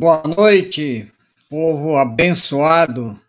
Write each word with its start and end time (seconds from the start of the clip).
Boa 0.00 0.22
noite, 0.22 1.12
povo 1.50 1.98
abençoado 1.98 3.20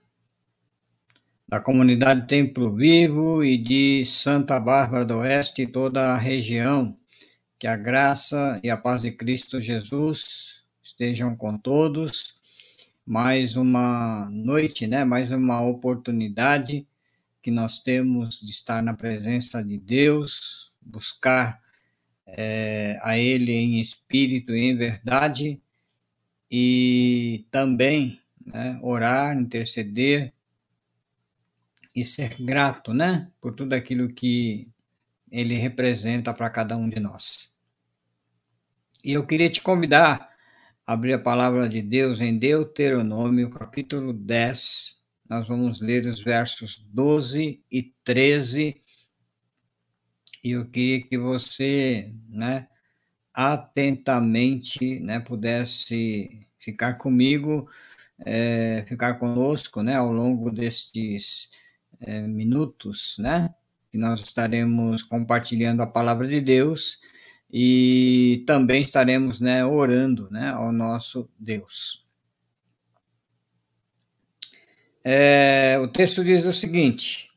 da 1.46 1.60
comunidade 1.60 2.26
Templo 2.30 2.74
Vivo 2.74 3.44
e 3.44 3.58
de 3.58 4.06
Santa 4.06 4.58
Bárbara 4.58 5.04
do 5.04 5.18
Oeste 5.18 5.64
e 5.64 5.68
toda 5.68 6.14
a 6.14 6.18
região. 6.18 6.98
Que 7.60 7.68
a 7.68 7.76
graça 7.76 8.58
e 8.64 8.70
a 8.70 8.78
paz 8.78 9.02
de 9.02 9.12
Cristo 9.12 9.60
Jesus 9.60 10.62
estejam 10.82 11.36
com 11.36 11.58
todos. 11.58 12.36
Mais 13.06 13.58
uma 13.58 14.30
noite, 14.32 14.88
né? 14.88 15.04
Mais 15.04 15.30
uma 15.30 15.60
oportunidade 15.60 16.88
que 17.44 17.52
nós 17.52 17.80
temos 17.80 18.40
de 18.40 18.50
estar 18.50 18.82
na 18.82 18.94
presença 18.94 19.62
de 19.62 19.78
Deus, 19.78 20.72
buscar 20.82 21.62
é, 22.26 22.98
a 23.02 23.18
Ele 23.18 23.52
em 23.52 23.82
espírito 23.82 24.56
e 24.56 24.70
em 24.70 24.78
verdade 24.78 25.62
e 26.52 27.46
também 27.50 28.22
né, 28.46 28.78
orar, 28.84 29.38
interceder 29.38 30.34
e 31.96 32.04
ser 32.04 32.36
grato, 32.44 32.94
né, 32.94 33.32
por 33.40 33.54
tudo 33.54 33.74
aquilo 33.74 34.14
que 34.14 34.68
ele 35.32 35.56
representa 35.56 36.34
para 36.34 36.50
cada 36.50 36.76
um 36.76 36.90
de 36.90 37.00
nós. 37.00 37.54
E 39.04 39.14
eu 39.14 39.26
queria 39.26 39.50
te 39.50 39.62
convidar 39.62 40.30
a 40.86 40.94
abrir 40.94 41.14
a 41.14 41.20
palavra 41.20 41.70
de 41.70 41.82
Deus 41.82 42.20
em 42.20 42.38
Deuteronômio, 42.38 43.50
capítulo 43.50 44.12
10. 44.12 44.98
Nós 45.30 45.48
vamos 45.48 45.80
ler 45.80 46.06
os 46.06 46.20
versos 46.20 46.86
12 46.90 47.64
e 47.72 47.84
13. 48.04 48.82
E 50.44 50.52
eu 50.52 50.66
queria 50.70 51.02
que 51.02 51.18
você, 51.18 52.14
né, 52.28 52.68
atentamente, 53.34 55.00
né, 55.00 55.20
pudesse 55.20 56.48
ficar 56.60 56.96
comigo, 56.96 57.70
é, 58.20 58.86
ficar 58.88 59.16
conosco, 59.16 59.82
né, 59.82 59.96
ao 59.96 60.12
longo 60.12 60.52
destes 60.52 61.50
é, 62.00 62.22
minutos, 62.22 63.16
né, 63.20 63.54
que 63.92 63.98
nós 63.98 64.22
estaremos 64.22 65.04
compartilhando 65.04 65.82
a 65.82 65.88
palavra 65.88 66.28
de 66.28 66.40
Deus 66.42 67.00
e 67.52 68.44
também 68.48 68.82
estaremos, 68.82 69.40
né, 69.40 69.66
orando, 69.66 70.30
né, 70.32 70.50
ao 70.50 70.72
nosso 70.72 71.30
Deus. 71.38 72.06
É, 75.04 75.80
o 75.80 75.88
texto 75.88 76.24
diz 76.24 76.46
o 76.46 76.54
seguinte: 76.54 77.32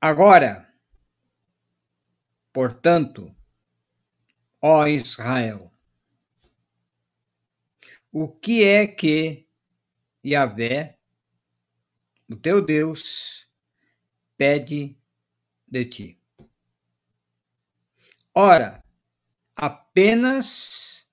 Agora, 0.00 0.68
portanto, 2.52 3.34
ó 4.60 4.86
Israel, 4.86 5.72
o 8.12 8.28
que 8.28 8.64
é 8.64 8.86
que 8.86 9.46
Yahvé, 10.24 10.98
o 12.28 12.36
teu 12.36 12.60
Deus, 12.64 13.48
pede 14.36 14.96
de 15.66 15.84
ti? 15.84 16.20
Ora, 18.34 18.84
apenas 19.56 21.10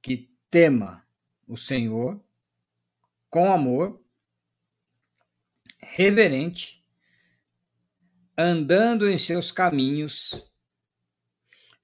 que 0.00 0.30
tema 0.50 1.06
o 1.46 1.56
Senhor 1.56 2.22
com 3.28 3.52
amor, 3.52 4.02
reverente, 5.78 6.84
andando 8.36 9.08
em 9.08 9.18
seus 9.18 9.50
caminhos, 9.50 10.50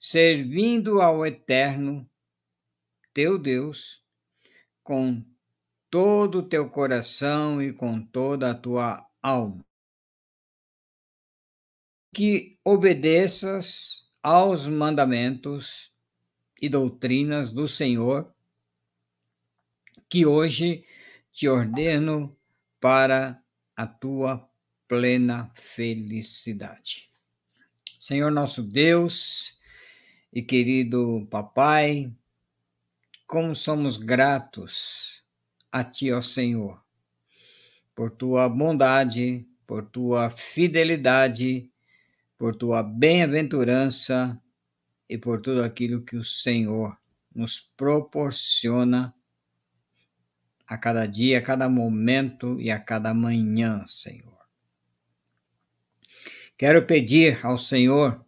servindo 0.06 1.00
ao 1.00 1.24
Eterno, 1.24 2.06
teu 3.14 3.38
Deus, 3.38 4.04
com 4.82 5.24
todo 5.88 6.40
o 6.40 6.42
teu 6.42 6.68
coração 6.68 7.62
e 7.62 7.72
com 7.72 8.04
toda 8.04 8.50
a 8.50 8.54
tua 8.54 9.10
alma. 9.22 9.64
Que 12.12 12.58
obedeças 12.62 14.06
aos 14.22 14.66
mandamentos 14.66 15.90
e 16.60 16.68
doutrinas 16.68 17.50
do 17.50 17.66
Senhor, 17.66 18.30
que 20.06 20.26
hoje 20.26 20.86
te 21.32 21.48
ordeno 21.48 22.36
para 22.78 23.42
a 23.74 23.86
tua 23.86 24.46
plena 24.86 25.50
felicidade. 25.54 27.10
Senhor 27.98 28.30
nosso 28.30 28.62
Deus, 28.70 29.63
e 30.34 30.42
querido 30.42 31.28
papai, 31.30 32.12
como 33.24 33.54
somos 33.54 33.96
gratos 33.96 35.22
a 35.70 35.84
Ti, 35.84 36.10
ó 36.10 36.20
Senhor, 36.20 36.82
por 37.94 38.10
Tua 38.10 38.48
bondade, 38.48 39.46
por 39.64 39.86
Tua 39.86 40.30
fidelidade, 40.30 41.70
por 42.36 42.56
Tua 42.56 42.82
bem-aventurança 42.82 44.42
e 45.08 45.16
por 45.16 45.40
tudo 45.40 45.62
aquilo 45.62 46.04
que 46.04 46.16
o 46.16 46.24
Senhor 46.24 46.98
nos 47.32 47.60
proporciona 47.60 49.14
a 50.66 50.76
cada 50.76 51.06
dia, 51.06 51.38
a 51.38 51.42
cada 51.42 51.68
momento 51.68 52.60
e 52.60 52.72
a 52.72 52.80
cada 52.80 53.14
manhã, 53.14 53.86
Senhor. 53.86 54.34
Quero 56.58 56.86
pedir 56.86 57.38
ao 57.46 57.56
Senhor 57.56 58.23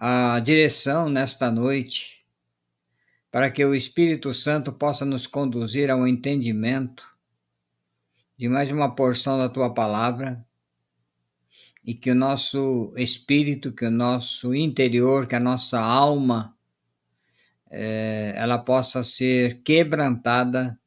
a 0.00 0.38
direção 0.38 1.08
nesta 1.08 1.50
noite, 1.50 2.24
para 3.32 3.50
que 3.50 3.64
o 3.64 3.74
Espírito 3.74 4.32
Santo 4.32 4.72
possa 4.72 5.04
nos 5.04 5.26
conduzir 5.26 5.90
ao 5.90 6.06
entendimento 6.06 7.04
de 8.36 8.48
mais 8.48 8.70
uma 8.70 8.94
porção 8.94 9.36
da 9.36 9.48
tua 9.48 9.74
palavra 9.74 10.46
e 11.84 11.94
que 11.94 12.12
o 12.12 12.14
nosso 12.14 12.92
espírito, 12.96 13.72
que 13.72 13.86
o 13.86 13.90
nosso 13.90 14.54
interior, 14.54 15.26
que 15.26 15.34
a 15.34 15.40
nossa 15.40 15.80
alma, 15.80 16.56
é, 17.68 18.34
ela 18.36 18.56
possa 18.56 19.02
ser 19.02 19.62
quebrantada 19.62 20.78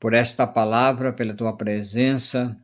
por 0.00 0.14
esta 0.14 0.46
palavra, 0.46 1.12
pela 1.12 1.34
tua 1.34 1.54
presença 1.54 2.58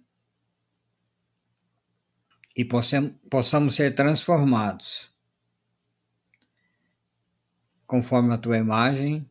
e 2.57 2.65
possamos 2.65 3.75
ser 3.75 3.95
transformados 3.95 5.11
conforme 7.87 8.33
a 8.35 8.39
tua 8.39 8.57
imagem, 8.57 9.29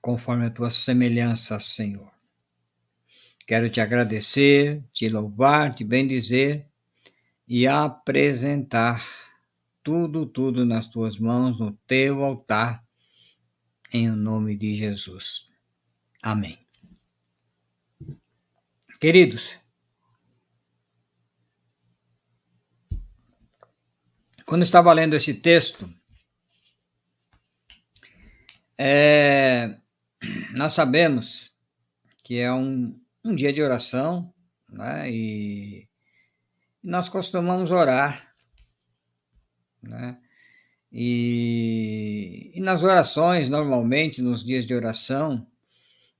conforme 0.00 0.46
a 0.46 0.50
tua 0.50 0.70
semelhança, 0.70 1.58
Senhor. 1.58 2.12
Quero 3.46 3.70
te 3.70 3.80
agradecer, 3.80 4.84
te 4.92 5.08
louvar, 5.08 5.74
te 5.74 5.84
bendizer 5.84 6.68
e 7.46 7.66
apresentar 7.66 9.06
tudo, 9.82 10.26
tudo 10.26 10.66
nas 10.66 10.88
tuas 10.88 11.16
mãos, 11.16 11.58
no 11.58 11.72
teu 11.86 12.24
altar, 12.24 12.84
em 13.92 14.10
nome 14.10 14.56
de 14.56 14.74
Jesus. 14.74 15.48
Amém. 16.20 16.58
Queridos, 19.00 19.58
Quando 24.46 24.62
estava 24.62 24.92
lendo 24.92 25.16
esse 25.16 25.34
texto, 25.34 25.92
é, 28.78 29.76
nós 30.52 30.72
sabemos 30.72 31.52
que 32.22 32.38
é 32.38 32.52
um, 32.52 32.96
um 33.24 33.34
dia 33.34 33.52
de 33.52 33.60
oração, 33.60 34.32
né? 34.68 35.10
E 35.10 35.88
nós 36.80 37.08
costumamos 37.08 37.72
orar, 37.72 38.32
né? 39.82 40.16
E, 40.92 42.52
e, 42.54 42.60
nas 42.60 42.84
orações, 42.84 43.50
normalmente, 43.50 44.22
nos 44.22 44.44
dias 44.44 44.64
de 44.64 44.72
oração, 44.72 45.44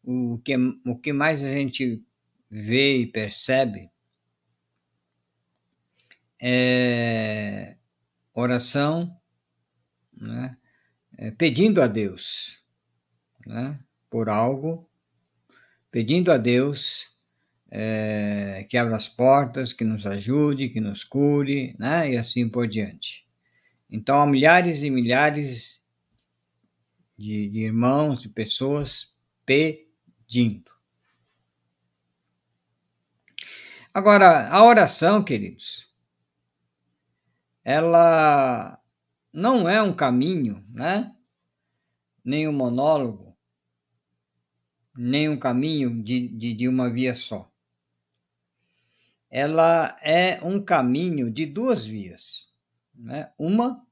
o 0.03 0.39
que, 0.45 0.57
o 0.85 0.99
que 0.99 1.13
mais 1.13 1.45
a 1.45 1.53
gente 1.53 2.05
vê 2.51 2.99
e 2.99 3.07
percebe 3.07 3.89
é 6.43 7.76
oração, 8.37 9.19
né? 10.13 10.57
É, 11.19 11.31
pedindo 11.31 11.81
a 11.81 11.87
Deus 11.87 12.63
né? 13.47 13.81
por 14.11 14.29
algo, 14.29 14.87
pedindo 15.91 16.31
a 16.31 16.37
Deus 16.37 17.11
é, 17.71 18.67
que 18.69 18.77
abra 18.77 18.97
as 18.97 19.09
portas, 19.09 19.73
que 19.73 19.83
nos 19.83 20.07
ajude, 20.07 20.69
que 20.69 20.81
nos 20.81 21.03
cure, 21.03 21.75
né? 21.79 22.13
e 22.13 22.17
assim 22.19 22.49
por 22.49 22.69
diante. 22.69 23.27
Então, 23.89 24.21
há 24.21 24.27
milhares 24.27 24.83
e 24.83 24.91
milhares 24.91 25.83
de, 27.17 27.49
de 27.49 27.61
irmãos, 27.61 28.21
de 28.21 28.29
pessoas 28.29 29.15
pedindo. 29.47 30.71
Agora, 33.95 34.49
a 34.49 34.63
oração, 34.63 35.25
queridos, 35.25 35.86
ela 37.69 38.81
não 39.33 39.69
é 39.69 39.83
um 39.83 39.93
caminho, 39.93 40.65
né? 40.69 41.13
Nem 42.25 42.47
um 42.47 42.53
monólogo, 42.53 43.37
nem 44.97 45.29
um 45.29 45.37
caminho 45.37 46.01
de, 46.01 46.29
de, 46.29 46.55
de 46.55 46.69
uma 46.69 46.89
via 46.89 47.13
só. 47.13 47.51
Ela 49.29 49.97
é 50.01 50.41
um 50.45 50.65
caminho 50.65 51.29
de 51.29 51.45
duas 51.45 51.85
vias. 51.85 52.49
Né? 52.95 53.33
Uma 53.37 53.85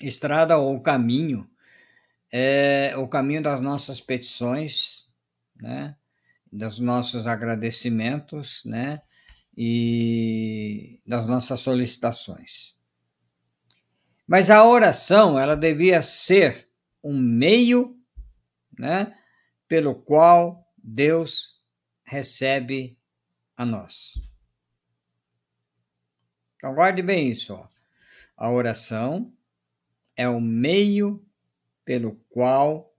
estrada 0.00 0.56
ou 0.56 0.80
caminho 0.80 1.50
é 2.30 2.96
o 2.96 3.08
caminho 3.08 3.42
das 3.42 3.60
nossas 3.60 4.00
petições, 4.00 5.08
né? 5.56 5.96
dos 6.50 6.78
nossos 6.78 7.26
agradecimentos, 7.26 8.62
né? 8.64 9.02
E 9.60 11.00
das 11.04 11.26
nossas 11.26 11.58
solicitações. 11.58 12.76
Mas 14.24 14.50
a 14.50 14.64
oração, 14.64 15.36
ela 15.36 15.56
devia 15.56 16.00
ser 16.00 16.70
um 17.02 17.18
meio, 17.18 17.98
né? 18.78 19.18
Pelo 19.66 19.96
qual 19.96 20.70
Deus 20.76 21.60
recebe 22.04 22.96
a 23.56 23.66
nós. 23.66 24.14
Então, 26.56 26.74
guarde 26.74 27.02
bem 27.02 27.30
isso. 27.30 27.52
Ó. 27.54 27.68
A 28.36 28.50
oração 28.50 29.36
é 30.16 30.28
o 30.28 30.40
meio 30.40 31.26
pelo 31.84 32.14
qual 32.28 32.94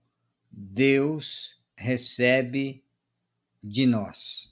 Deus 0.50 1.62
recebe 1.76 2.84
de 3.62 3.86
nós. 3.86 4.49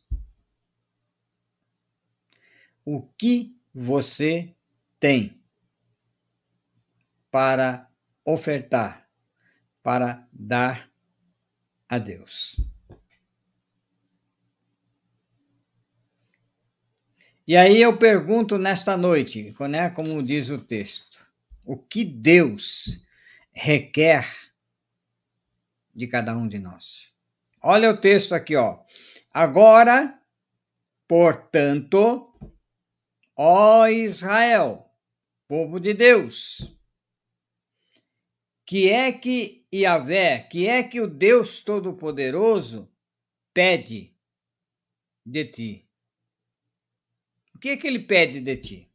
O 2.90 3.02
que 3.02 3.54
você 3.74 4.56
tem 4.98 5.38
para 7.30 7.86
ofertar, 8.24 9.06
para 9.82 10.26
dar 10.32 10.90
a 11.86 11.98
Deus? 11.98 12.56
E 17.46 17.54
aí 17.58 17.78
eu 17.78 17.98
pergunto 17.98 18.56
nesta 18.56 18.96
noite, 18.96 19.54
né, 19.68 19.90
como 19.90 20.22
diz 20.22 20.48
o 20.48 20.56
texto, 20.56 21.30
o 21.66 21.76
que 21.76 22.06
Deus 22.06 23.04
requer 23.52 24.26
de 25.94 26.06
cada 26.06 26.34
um 26.34 26.48
de 26.48 26.58
nós? 26.58 27.12
Olha 27.60 27.90
o 27.90 28.00
texto 28.00 28.34
aqui, 28.34 28.56
ó. 28.56 28.80
Agora, 29.30 30.18
portanto, 31.06 32.24
ó 33.38 33.86
Israel, 33.86 34.90
povo 35.46 35.78
de 35.78 35.94
Deus, 35.94 36.76
que 38.66 38.90
é 38.90 39.12
que 39.12 39.64
Yahvé, 39.72 40.40
que 40.40 40.66
é 40.66 40.82
que 40.82 41.00
o 41.00 41.06
Deus 41.06 41.62
Todo-Poderoso 41.62 42.92
pede 43.54 44.12
de 45.24 45.44
ti? 45.44 45.88
O 47.54 47.58
que 47.60 47.70
é 47.70 47.76
que 47.76 47.86
ele 47.86 48.00
pede 48.00 48.40
de 48.40 48.56
ti? 48.56 48.92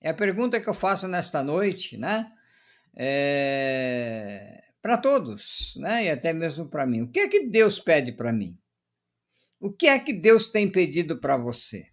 É 0.00 0.08
a 0.08 0.14
pergunta 0.14 0.60
que 0.60 0.68
eu 0.68 0.74
faço 0.74 1.06
nesta 1.06 1.44
noite, 1.44 1.98
né? 1.98 2.32
É... 2.96 4.64
Para 4.80 4.96
todos, 4.96 5.74
né? 5.76 6.06
E 6.06 6.10
até 6.10 6.32
mesmo 6.32 6.66
para 6.66 6.86
mim. 6.86 7.02
O 7.02 7.10
que 7.10 7.20
é 7.20 7.28
que 7.28 7.46
Deus 7.46 7.78
pede 7.78 8.12
para 8.12 8.32
mim? 8.32 8.58
O 9.60 9.70
que 9.70 9.86
é 9.86 9.98
que 9.98 10.12
Deus 10.12 10.48
tem 10.48 10.70
pedido 10.70 11.20
para 11.20 11.36
você? 11.36 11.90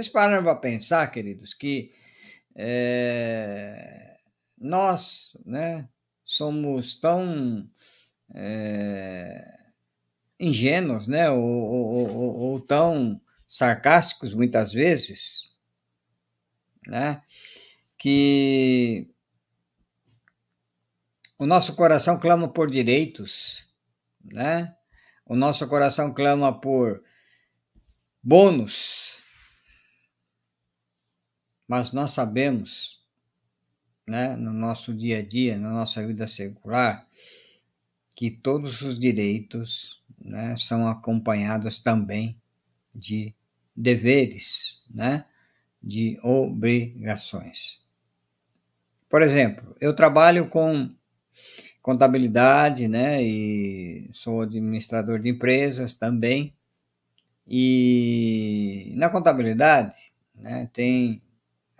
Vocês 0.00 0.08
pararam 0.08 0.42
para 0.42 0.54
pensar, 0.54 1.06
queridos, 1.08 1.52
que 1.52 1.92
é... 2.56 4.16
nós, 4.56 5.36
né? 5.44 5.86
Somos 6.24 6.96
tão 6.96 7.68
é 8.34 9.58
ingênuos, 10.38 11.06
né? 11.06 11.28
Ou, 11.28 11.42
ou, 11.42 12.16
ou, 12.16 12.38
ou 12.38 12.60
tão 12.60 13.20
sarcásticos 13.46 14.32
muitas 14.32 14.72
vezes, 14.72 15.52
né? 16.86 17.20
Que 17.98 19.06
o 21.38 21.44
nosso 21.44 21.76
coração 21.76 22.18
clama 22.18 22.50
por 22.50 22.70
direitos, 22.70 23.66
né? 24.24 24.74
O 25.26 25.36
nosso 25.36 25.68
coração 25.68 26.14
clama 26.14 26.58
por 26.58 27.04
bônus, 28.22 29.09
mas 31.70 31.92
nós 31.92 32.10
sabemos, 32.10 33.00
né, 34.04 34.34
no 34.34 34.52
nosso 34.52 34.92
dia 34.92 35.18
a 35.18 35.22
dia, 35.22 35.56
na 35.56 35.70
nossa 35.70 36.04
vida 36.04 36.26
secular, 36.26 37.06
que 38.16 38.28
todos 38.28 38.82
os 38.82 38.98
direitos 38.98 40.02
né, 40.20 40.56
são 40.56 40.88
acompanhados 40.88 41.78
também 41.78 42.36
de 42.92 43.32
deveres, 43.76 44.82
né, 44.90 45.26
de 45.80 46.18
obrigações. 46.24 47.80
Por 49.08 49.22
exemplo, 49.22 49.76
eu 49.80 49.94
trabalho 49.94 50.48
com 50.48 50.92
contabilidade, 51.80 52.88
né, 52.88 53.22
e 53.22 54.10
sou 54.12 54.42
administrador 54.42 55.20
de 55.20 55.28
empresas 55.28 55.94
também. 55.94 56.52
E 57.46 58.92
na 58.96 59.08
contabilidade, 59.08 59.94
né, 60.34 60.68
tem 60.72 61.22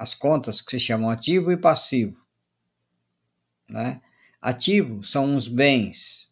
as 0.01 0.15
contas 0.15 0.63
que 0.63 0.71
se 0.71 0.81
chamam 0.81 1.11
ativo 1.11 1.53
e 1.53 1.57
passivo, 1.57 2.17
né? 3.69 4.01
Ativo 4.41 5.05
são 5.05 5.37
os 5.37 5.47
bens 5.47 6.31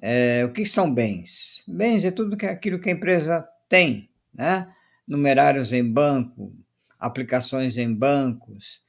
é, 0.00 0.44
o 0.44 0.52
que 0.52 0.66
são 0.66 0.92
bens? 0.92 1.64
Bens 1.66 2.04
é 2.04 2.10
tudo 2.10 2.36
que, 2.36 2.46
aquilo 2.46 2.78
que 2.78 2.90
a 2.90 2.92
empresa 2.92 3.48
tem, 3.68 4.10
né? 4.32 4.72
Numerários 5.06 5.72
em 5.72 5.84
banco, 5.84 6.54
aplicações 6.98 7.76
em 7.76 7.92
bancos, 7.92 8.82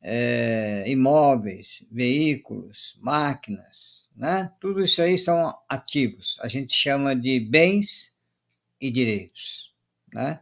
é, 0.00 0.84
imóveis, 0.86 1.84
veículos, 1.90 2.98
máquinas, 3.00 4.08
né? 4.16 4.52
Tudo 4.60 4.82
isso 4.82 5.02
aí 5.02 5.18
são 5.18 5.54
ativos. 5.68 6.38
A 6.40 6.48
gente 6.48 6.74
chama 6.74 7.14
de 7.16 7.40
bens 7.40 8.16
e 8.80 8.90
direitos, 8.90 9.74
né? 10.12 10.40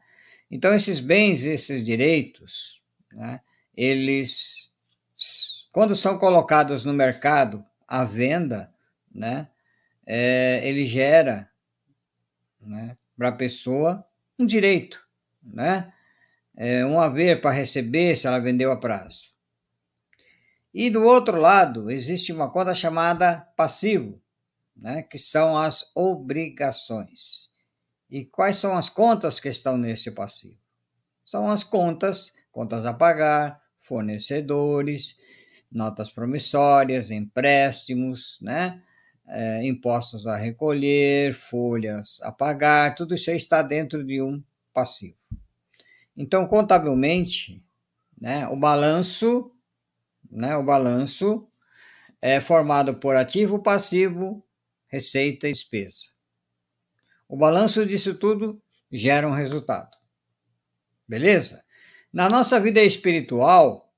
Então, 0.51 0.75
esses 0.75 1.01
bens, 1.01 1.45
esses 1.45 1.85
direitos, 1.85 2.83
né? 3.13 3.41
Eles, 3.77 4.71
quando 5.73 5.95
são 5.95 6.19
colocados 6.19 6.85
no 6.85 6.93
mercado 6.93 7.65
à 7.87 8.05
venda, 8.05 8.73
né? 9.15 9.49
é, 10.13 10.67
ele 10.67 10.85
gera 10.85 11.49
né, 12.61 12.97
para 13.17 13.29
a 13.29 13.33
pessoa 13.33 14.05
um 14.37 14.45
direito, 14.45 15.01
né? 15.41 15.93
É, 16.57 16.85
um 16.85 16.99
haver 16.99 17.41
para 17.41 17.53
receber 17.53 18.17
se 18.17 18.27
ela 18.27 18.41
vendeu 18.41 18.73
a 18.73 18.77
prazo. 18.77 19.31
E 20.75 20.91
do 20.91 21.03
outro 21.03 21.41
lado, 21.41 21.91
existe 21.93 22.33
uma 22.33 22.51
conta 22.51 22.75
chamada 22.75 23.41
passivo, 23.57 24.21
né, 24.77 25.03
que 25.05 25.17
são 25.17 25.57
as 25.57 25.93
obrigações. 25.95 27.50
E 28.11 28.25
quais 28.25 28.57
são 28.57 28.75
as 28.75 28.89
contas 28.89 29.39
que 29.39 29.49
estão 29.49 29.77
nesse 29.77 30.11
passivo? 30.11 30.59
São 31.25 31.49
as 31.49 31.63
contas, 31.63 32.33
contas 32.51 32.85
a 32.85 32.93
pagar, 32.93 33.63
fornecedores, 33.79 35.17
notas 35.71 36.11
promissórias, 36.11 37.11
empréstimos, 37.11 38.39
né? 38.43 38.83
é, 39.31 39.65
impostos 39.65 40.27
a 40.27 40.37
recolher, 40.37 41.33
folhas 41.33 42.21
a 42.23 42.33
pagar, 42.33 42.97
tudo 42.97 43.15
isso 43.15 43.31
está 43.31 43.63
dentro 43.63 44.05
de 44.05 44.21
um 44.21 44.43
passivo. 44.75 45.17
Então, 46.17 46.47
contabilmente, 46.47 47.65
né, 48.21 48.47
o 48.49 48.57
balanço, 48.57 49.53
né, 50.29 50.57
o 50.57 50.65
balanço 50.65 51.49
é 52.21 52.41
formado 52.41 52.97
por 52.97 53.17
ativo, 53.17 53.63
passivo, 53.63 54.45
receita 54.89 55.49
e 55.49 55.53
despesa. 55.53 56.11
O 57.31 57.37
balanço 57.37 57.87
disso 57.87 58.17
tudo 58.17 58.61
gera 58.91 59.29
um 59.29 59.31
resultado. 59.31 59.97
Beleza? 61.07 61.65
Na 62.13 62.29
nossa 62.29 62.59
vida 62.59 62.83
espiritual, 62.83 63.95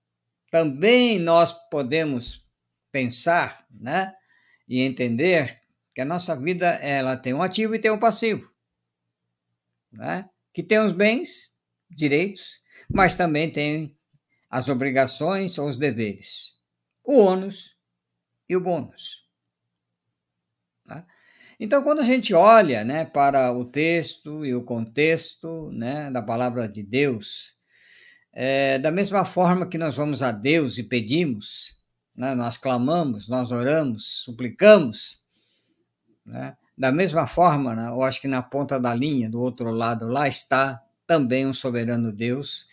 também 0.50 1.18
nós 1.18 1.50
podemos 1.70 2.46
pensar, 2.92 3.66
né? 3.70 4.14
e 4.68 4.80
entender 4.82 5.62
que 5.94 6.02
a 6.02 6.04
nossa 6.04 6.38
vida 6.38 6.66
ela 6.74 7.16
tem 7.16 7.32
um 7.32 7.42
ativo 7.42 7.74
e 7.74 7.78
tem 7.78 7.90
um 7.90 7.98
passivo, 7.98 8.52
né? 9.90 10.28
que 10.52 10.62
tem 10.62 10.78
os 10.80 10.92
bens, 10.92 11.54
direitos, 11.90 12.60
mas 12.86 13.14
também 13.14 13.50
tem 13.50 13.96
as 14.50 14.68
obrigações 14.68 15.56
ou 15.56 15.70
os 15.70 15.78
deveres, 15.78 16.54
o 17.02 17.16
ônus 17.16 17.78
e 18.46 18.54
o 18.54 18.60
bônus. 18.60 19.21
Então, 21.64 21.80
quando 21.82 22.00
a 22.00 22.04
gente 22.04 22.34
olha 22.34 22.84
né, 22.84 23.04
para 23.04 23.52
o 23.52 23.64
texto 23.64 24.44
e 24.44 24.52
o 24.52 24.64
contexto 24.64 25.70
né, 25.72 26.10
da 26.10 26.20
palavra 26.20 26.68
de 26.68 26.82
Deus, 26.82 27.56
É, 28.34 28.78
da 28.78 28.90
mesma 28.90 29.24
forma 29.24 29.68
que 29.68 29.78
nós 29.78 29.94
vamos 29.94 30.22
a 30.22 30.32
Deus 30.32 30.78
e 30.78 30.82
pedimos, 30.82 31.78
né, 32.16 32.34
nós 32.34 32.56
clamamos, 32.56 33.28
nós 33.28 33.50
oramos, 33.50 34.22
suplicamos, 34.24 35.22
né, 36.24 36.56
da 36.76 36.90
mesma 36.90 37.26
forma, 37.26 37.74
né, 37.74 37.88
eu 37.88 38.02
acho 38.02 38.20
que 38.22 38.28
na 38.28 38.42
ponta 38.42 38.80
da 38.80 38.94
linha, 38.94 39.28
do 39.28 39.38
outro 39.38 39.70
lado, 39.70 40.06
lá 40.06 40.26
está 40.26 40.82
também 41.06 41.46
um 41.46 41.52
soberano 41.52 42.10
Deus, 42.10 42.66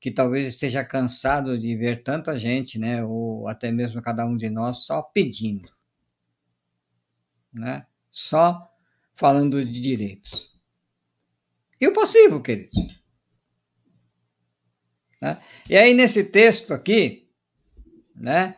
que 0.00 0.12
talvez 0.12 0.46
esteja 0.46 0.84
cansado 0.84 1.58
de 1.58 1.76
ver 1.76 2.04
tanta 2.04 2.38
gente, 2.38 2.78
né, 2.78 3.04
ou 3.04 3.48
até 3.48 3.72
mesmo 3.72 4.00
cada 4.00 4.24
um 4.24 4.36
de 4.36 4.48
nós 4.48 4.86
só 4.86 5.02
pedindo, 5.02 5.68
né, 7.52 7.84
só 8.14 8.72
falando 9.12 9.64
de 9.64 9.80
direitos. 9.80 10.56
E 11.80 11.88
o 11.88 11.92
possível, 11.92 12.40
queridos. 12.40 13.02
Né? 15.20 15.42
E 15.68 15.76
aí, 15.76 15.92
nesse 15.92 16.22
texto 16.22 16.72
aqui, 16.72 17.28
né, 18.14 18.56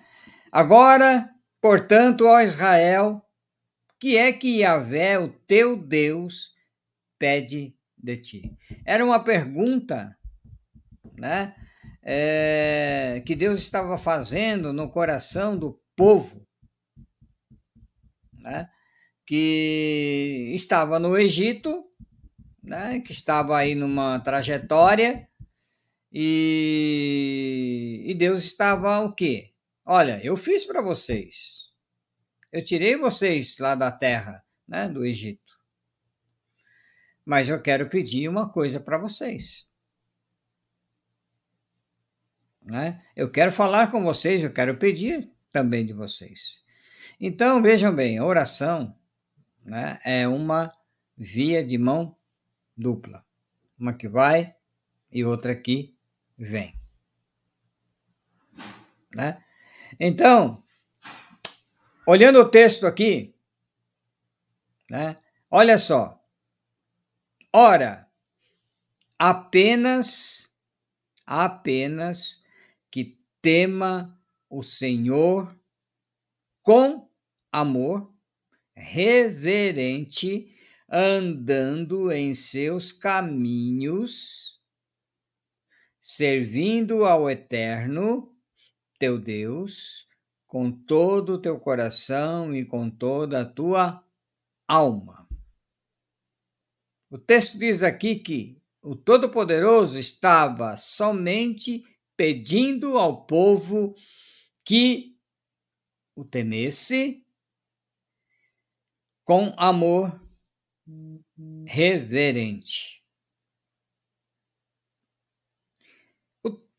agora, 0.52 1.34
portanto, 1.58 2.26
ó 2.26 2.40
Israel, 2.42 3.24
que 3.98 4.18
é 4.18 4.30
que 4.30 4.58
Yahvé, 4.58 5.18
o 5.18 5.30
teu 5.32 5.74
Deus, 5.74 6.54
pede 7.18 7.74
de 7.96 8.16
ti? 8.18 8.58
Era 8.84 9.02
uma 9.02 9.24
pergunta, 9.24 10.16
né? 11.14 11.56
É, 12.02 13.22
que 13.26 13.34
Deus 13.34 13.60
estava 13.60 13.96
fazendo 13.96 14.72
no 14.72 14.90
coração 14.90 15.58
do 15.58 15.80
povo, 15.96 16.46
né? 18.34 18.70
Que 19.26 20.52
estava 20.54 20.98
no 20.98 21.16
Egito, 21.16 21.84
né? 22.62 23.00
Que 23.00 23.12
estava 23.12 23.58
aí 23.58 23.74
numa 23.74 24.20
trajetória 24.20 25.28
e, 26.18 28.04
e 28.06 28.14
Deus 28.14 28.44
estava 28.44 29.00
o 29.00 29.12
quê? 29.12 29.52
Olha, 29.84 30.18
eu 30.24 30.36
fiz 30.36 30.64
para 30.64 30.80
vocês. 30.80 31.66
Eu 32.50 32.64
tirei 32.64 32.96
vocês 32.96 33.58
lá 33.58 33.74
da 33.74 33.92
terra, 33.92 34.42
né, 34.66 34.88
do 34.88 35.04
Egito. 35.04 35.60
Mas 37.22 37.48
eu 37.48 37.60
quero 37.60 37.90
pedir 37.90 38.28
uma 38.28 38.48
coisa 38.48 38.80
para 38.80 38.96
vocês. 38.96 39.66
Né? 42.62 43.04
Eu 43.14 43.30
quero 43.30 43.52
falar 43.52 43.90
com 43.90 44.02
vocês, 44.02 44.42
eu 44.42 44.52
quero 44.52 44.78
pedir 44.78 45.30
também 45.52 45.84
de 45.84 45.92
vocês. 45.92 46.62
Então, 47.20 47.62
vejam 47.62 47.94
bem, 47.94 48.16
a 48.18 48.24
oração 48.24 48.96
né, 49.66 50.00
é 50.04 50.28
uma 50.28 50.72
via 51.18 51.64
de 51.64 51.76
mão 51.76 52.16
dupla. 52.76 53.26
Uma 53.78 53.92
que 53.92 54.08
vai 54.08 54.54
e 55.10 55.24
outra 55.24 55.54
que 55.54 55.94
vem. 56.38 56.78
Né? 59.12 59.42
Então, 59.98 60.62
olhando 62.06 62.38
o 62.38 62.48
texto 62.48 62.86
aqui, 62.86 63.34
né? 64.88 65.16
olha 65.50 65.78
só. 65.78 66.22
Ora, 67.52 68.08
apenas, 69.18 70.52
apenas 71.26 72.44
que 72.90 73.18
tema 73.42 74.16
o 74.48 74.62
Senhor 74.62 75.58
com 76.62 77.10
amor 77.50 78.15
reverente, 78.76 80.54
andando 80.88 82.12
em 82.12 82.34
seus 82.34 82.92
caminhos, 82.92 84.60
servindo 86.00 87.04
ao 87.04 87.28
Eterno, 87.28 88.32
teu 88.98 89.18
Deus, 89.18 90.06
com 90.46 90.70
todo 90.70 91.34
o 91.34 91.38
teu 91.40 91.58
coração 91.58 92.54
e 92.54 92.64
com 92.64 92.88
toda 92.88 93.40
a 93.40 93.44
tua 93.44 94.04
alma. 94.68 95.26
O 97.10 97.18
texto 97.18 97.58
diz 97.58 97.82
aqui 97.82 98.16
que 98.16 98.62
o 98.82 98.94
Todo-Poderoso 98.94 99.98
estava 99.98 100.76
somente 100.76 101.84
pedindo 102.16 102.98
ao 102.98 103.26
povo 103.26 103.96
que 104.64 105.16
o 106.14 106.24
temesse 106.24 107.25
com 109.26 109.52
amor 109.56 110.22
reverente. 111.66 113.02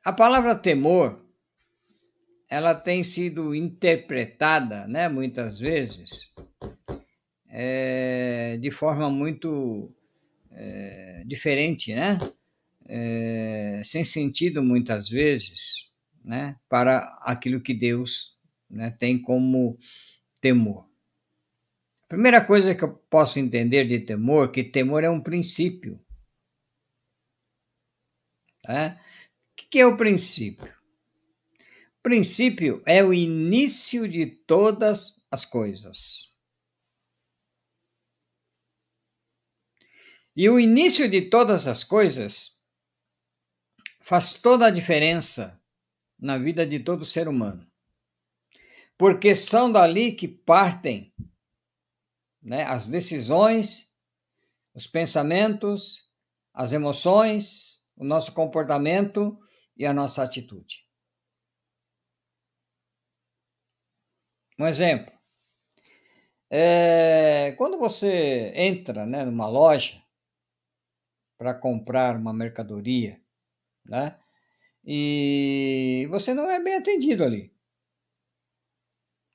A 0.01 0.13
palavra 0.13 0.55
temor 0.55 1.21
ela 2.49 2.73
tem 2.73 3.03
sido 3.03 3.53
interpretada, 3.53 4.87
né, 4.87 5.09
muitas 5.09 5.59
vezes, 5.59 6.33
é, 7.49 8.57
de 8.61 8.71
forma 8.71 9.09
muito 9.09 9.93
é, 10.49 11.25
diferente, 11.27 11.93
né? 11.93 12.17
É, 12.87 13.81
sem 13.83 14.05
sentido 14.05 14.63
muitas 14.63 15.09
vezes, 15.09 15.91
né? 16.23 16.55
Para 16.69 16.99
aquilo 17.23 17.59
que 17.59 17.73
Deus 17.73 18.37
né, 18.69 18.95
tem 18.97 19.21
como 19.21 19.77
temor. 20.39 20.86
Primeira 22.07 22.45
coisa 22.45 22.73
que 22.73 22.83
eu 22.83 22.95
posso 23.09 23.37
entender 23.37 23.85
de 23.85 23.99
temor, 23.99 24.51
que 24.51 24.63
temor 24.63 25.03
é 25.03 25.09
um 25.09 25.21
princípio. 25.21 25.99
Né? 28.65 28.99
O 29.51 29.69
que 29.69 29.79
é 29.79 29.85
o 29.85 29.97
princípio? 29.97 30.73
O 31.99 32.01
princípio 32.01 32.81
é 32.85 33.03
o 33.03 33.13
início 33.13 34.07
de 34.07 34.25
todas 34.25 35.21
as 35.29 35.45
coisas. 35.45 36.33
E 40.33 40.49
o 40.49 40.59
início 40.59 41.09
de 41.09 41.23
todas 41.23 41.67
as 41.67 41.83
coisas 41.83 42.63
faz 43.99 44.35
toda 44.35 44.67
a 44.67 44.71
diferença 44.71 45.61
na 46.17 46.37
vida 46.37 46.65
de 46.65 46.79
todo 46.79 47.03
ser 47.03 47.27
humano. 47.27 47.69
Porque 48.97 49.35
são 49.35 49.69
dali 49.69 50.13
que 50.13 50.27
partem 50.27 51.13
né, 52.47 52.63
as 52.63 52.87
decisões, 52.87 53.93
os 54.73 54.87
pensamentos, 54.87 56.09
as 56.53 56.71
emoções, 56.71 57.81
o 57.93 58.05
nosso 58.05 58.33
comportamento 58.33 59.37
e 59.75 59.85
a 59.85 59.93
nossa 59.93 60.23
atitude. 60.23 60.87
Um 64.57 64.65
exemplo. 64.65 65.11
É, 66.49 67.51
quando 67.57 67.77
você 67.77 68.53
entra 68.55 69.05
né, 69.05 69.25
numa 69.25 69.49
loja 69.49 70.01
para 71.37 71.53
comprar 71.53 72.15
uma 72.15 72.33
mercadoria, 72.33 73.21
né, 73.85 74.17
e 74.85 76.07
você 76.09 76.33
não 76.33 76.49
é 76.49 76.63
bem 76.63 76.75
atendido 76.75 77.25
ali, 77.25 77.53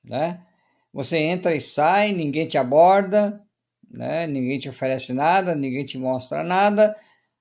né? 0.03 0.47
Você 0.93 1.17
entra 1.17 1.55
e 1.55 1.59
sai, 1.59 2.11
ninguém 2.11 2.47
te 2.47 2.57
aborda, 2.57 3.43
né? 3.89 4.27
Ninguém 4.27 4.59
te 4.59 4.69
oferece 4.69 5.11
nada, 5.11 5.55
ninguém 5.55 5.83
te 5.83 5.97
mostra 5.97 6.43
nada. 6.43 6.95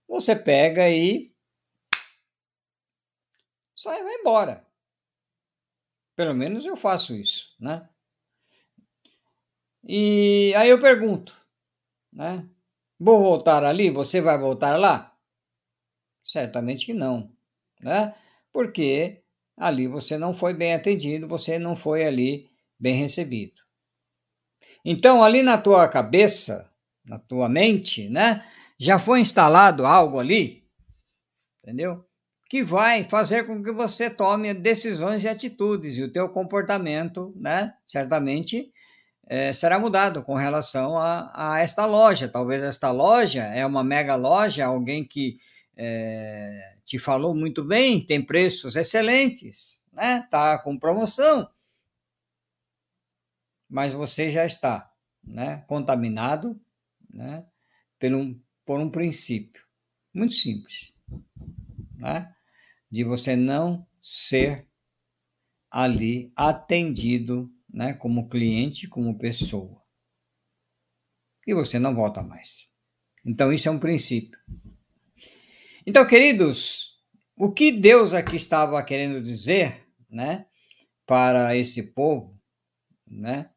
Você 0.09 0.35
pega 0.35 0.89
e 0.89 1.31
sai 3.77 4.01
e 4.01 4.05
vai 4.05 4.15
embora. 4.15 4.67
Pelo 6.17 6.35
menos 6.35 6.65
eu 6.65 6.77
faço 6.77 7.15
isso, 7.15 7.55
né? 7.61 7.89
E 9.85 10.55
aí 10.57 10.71
eu 10.71 10.81
pergunto, 10.81 11.35
né? 12.13 12.49
Vou 12.99 13.21
voltar 13.21 13.65
ali? 13.65 13.91
Você 13.91 14.21
vai 14.21 14.39
voltar 14.39 14.77
lá? 14.79 15.15
Certamente 16.25 16.87
que 16.87 16.95
não, 16.95 17.31
né? 17.81 18.15
Porque 18.53 19.23
ali 19.57 19.89
você 19.89 20.17
não 20.17 20.33
foi 20.33 20.55
bem 20.55 20.75
atendido, 20.75 21.27
você 21.27 21.59
não 21.59 21.75
foi 21.75 22.05
ali 22.05 22.52
bem 22.83 22.97
recebido. 22.97 23.62
Então, 24.85 25.23
ali 25.23 25.43
na 25.43 25.57
tua 25.57 25.87
cabeça, 25.89 26.69
na 27.05 27.19
tua 27.19 27.49
mente, 27.49 28.09
né? 28.09 28.45
Já 28.79 28.99
foi 28.99 29.21
instalado 29.21 29.87
algo 29.87 30.19
ali, 30.19 30.65
entendeu? 31.62 32.05
que 32.53 32.62
vai 32.62 33.03
fazer 33.03 33.47
com 33.47 33.62
que 33.62 33.73
você 33.73 34.11
tome 34.11 34.53
decisões 34.53 35.25
e 35.25 35.29
atitudes, 35.29 35.97
e 35.97 36.03
o 36.03 36.12
teu 36.12 36.29
comportamento, 36.29 37.33
né, 37.35 37.73
certamente 37.87 38.71
é, 39.27 39.55
será 39.55 39.79
mudado 39.79 40.23
com 40.23 40.35
relação 40.35 40.99
a, 40.99 41.33
a, 41.35 41.61
esta 41.61 41.87
loja. 41.87 42.29
Talvez 42.29 42.62
esta 42.62 42.91
loja 42.91 43.45
é 43.45 43.65
uma 43.65 43.83
mega 43.83 44.17
loja, 44.17 44.67
alguém 44.67 45.03
que 45.03 45.39
é, 45.75 46.75
te 46.85 46.99
falou 46.99 47.35
muito 47.35 47.65
bem, 47.65 48.05
tem 48.05 48.21
preços 48.21 48.77
excelentes, 48.77 49.81
né, 49.91 50.29
tá 50.31 50.59
com 50.59 50.79
promoção, 50.79 51.49
mas 53.73 53.91
você 53.91 54.31
já 54.31 54.45
está, 54.45 54.93
né, 55.25 55.64
contaminado, 55.67 56.61
né, 57.11 57.47
por 57.99 58.12
um, 58.12 58.41
por 58.67 58.79
um 58.81 58.91
princípio 58.91 59.62
muito 60.12 60.35
simples, 60.35 60.93
né? 61.97 62.35
de 62.91 63.02
você 63.02 63.35
não 63.35 63.87
ser 64.02 64.69
ali 65.71 66.31
atendido, 66.37 67.50
né, 67.73 67.95
como 67.95 68.29
cliente, 68.29 68.87
como 68.87 69.19
pessoa. 69.19 69.83
E 71.47 71.55
você 71.55 71.79
não 71.79 71.95
volta 71.95 72.23
mais. 72.23 72.69
Então 73.25 73.50
isso 73.50 73.69
é 73.69 73.71
um 73.71 73.79
princípio. 73.79 74.38
Então, 75.87 76.07
queridos, 76.07 77.02
o 77.35 77.50
que 77.50 77.73
Deus 77.73 78.12
aqui 78.12 78.37
estava 78.37 78.83
querendo 78.85 79.23
dizer, 79.23 79.88
né, 80.11 80.47
para 81.07 81.57
esse 81.57 81.95
povo, 81.95 82.38
né, 83.07 83.50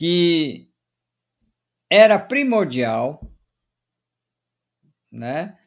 que 0.00 0.72
era 1.90 2.18
primordial, 2.18 3.20
né, 5.12 5.62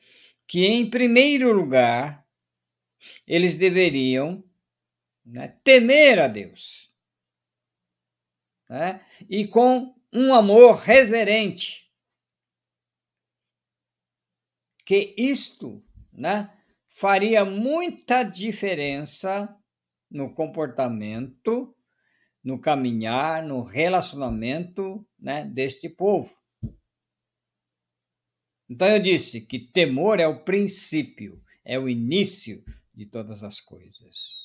que 0.48 0.66
em 0.66 0.90
primeiro 0.90 1.54
lugar 1.54 2.28
eles 3.28 3.56
deveriam 3.56 4.44
né, 5.24 5.50
temer 5.64 6.18
a 6.18 6.28
Deus, 6.28 6.92
né, 8.68 9.06
e 9.30 9.48
com 9.48 9.94
um 10.12 10.34
amor 10.34 10.78
reverente, 10.78 11.94
que 14.84 15.14
isto, 15.16 15.86
né, 16.12 16.60
faria 16.90 17.46
muita 17.46 18.24
diferença 18.24 19.56
no 20.10 20.34
comportamento, 20.34 21.78
no 22.44 22.60
caminhar, 22.60 23.42
no 23.44 23.62
relacionamento 23.62 25.08
né, 25.18 25.46
deste 25.46 25.88
povo. 25.88 26.30
Então 28.70 28.88
eu 28.88 29.02
disse 29.02 29.42
que 29.42 29.60
temor 29.60 30.20
é 30.20 30.28
o 30.28 30.44
princípio, 30.44 31.42
é 31.64 31.80
o 31.80 31.88
início 31.88 32.64
de 32.94 33.06
todas 33.06 33.44
as 33.44 33.62
coisas. 33.62 34.44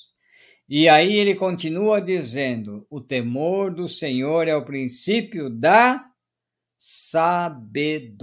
E 0.69 0.89
aí 0.89 1.15
ele 1.15 1.35
continua 1.35 2.01
dizendo: 2.01 2.87
o 2.91 3.01
temor 3.01 3.75
do 3.75 3.89
Senhor 3.89 4.47
é 4.47 4.55
o 4.55 4.65
princípio 4.65 5.49
da 5.49 6.13
sabedoria. 6.77 8.23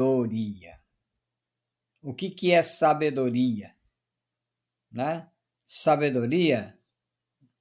O 2.01 2.13
que, 2.13 2.29
que 2.29 2.51
é 2.51 2.61
sabedoria? 2.61 3.73
Né? 4.91 5.27
Sabedoria 5.65 6.77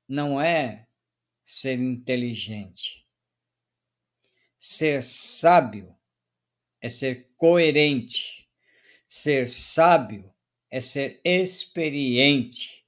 não 0.06 0.38
é 0.38 0.86
ser 1.44 1.78
inteligente. 1.78 3.06
Ser 4.58 5.02
sábio 5.02 5.94
é 6.80 6.88
ser 6.88 7.30
coerente. 7.36 8.48
Ser 9.06 9.48
sábio 9.48 10.32
é 10.70 10.80
ser 10.80 11.20
experiente. 11.22 12.86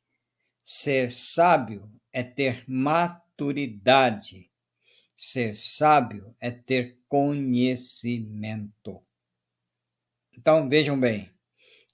Ser 0.62 1.10
sábio 1.10 1.90
é 2.12 2.22
ter 2.22 2.64
maturidade. 2.66 4.50
Ser 5.14 5.54
sábio 5.54 6.34
é 6.40 6.50
ter 6.50 6.98
conhecimento. 7.06 9.02
Então 10.32 10.68
vejam 10.68 10.98
bem, 10.98 11.30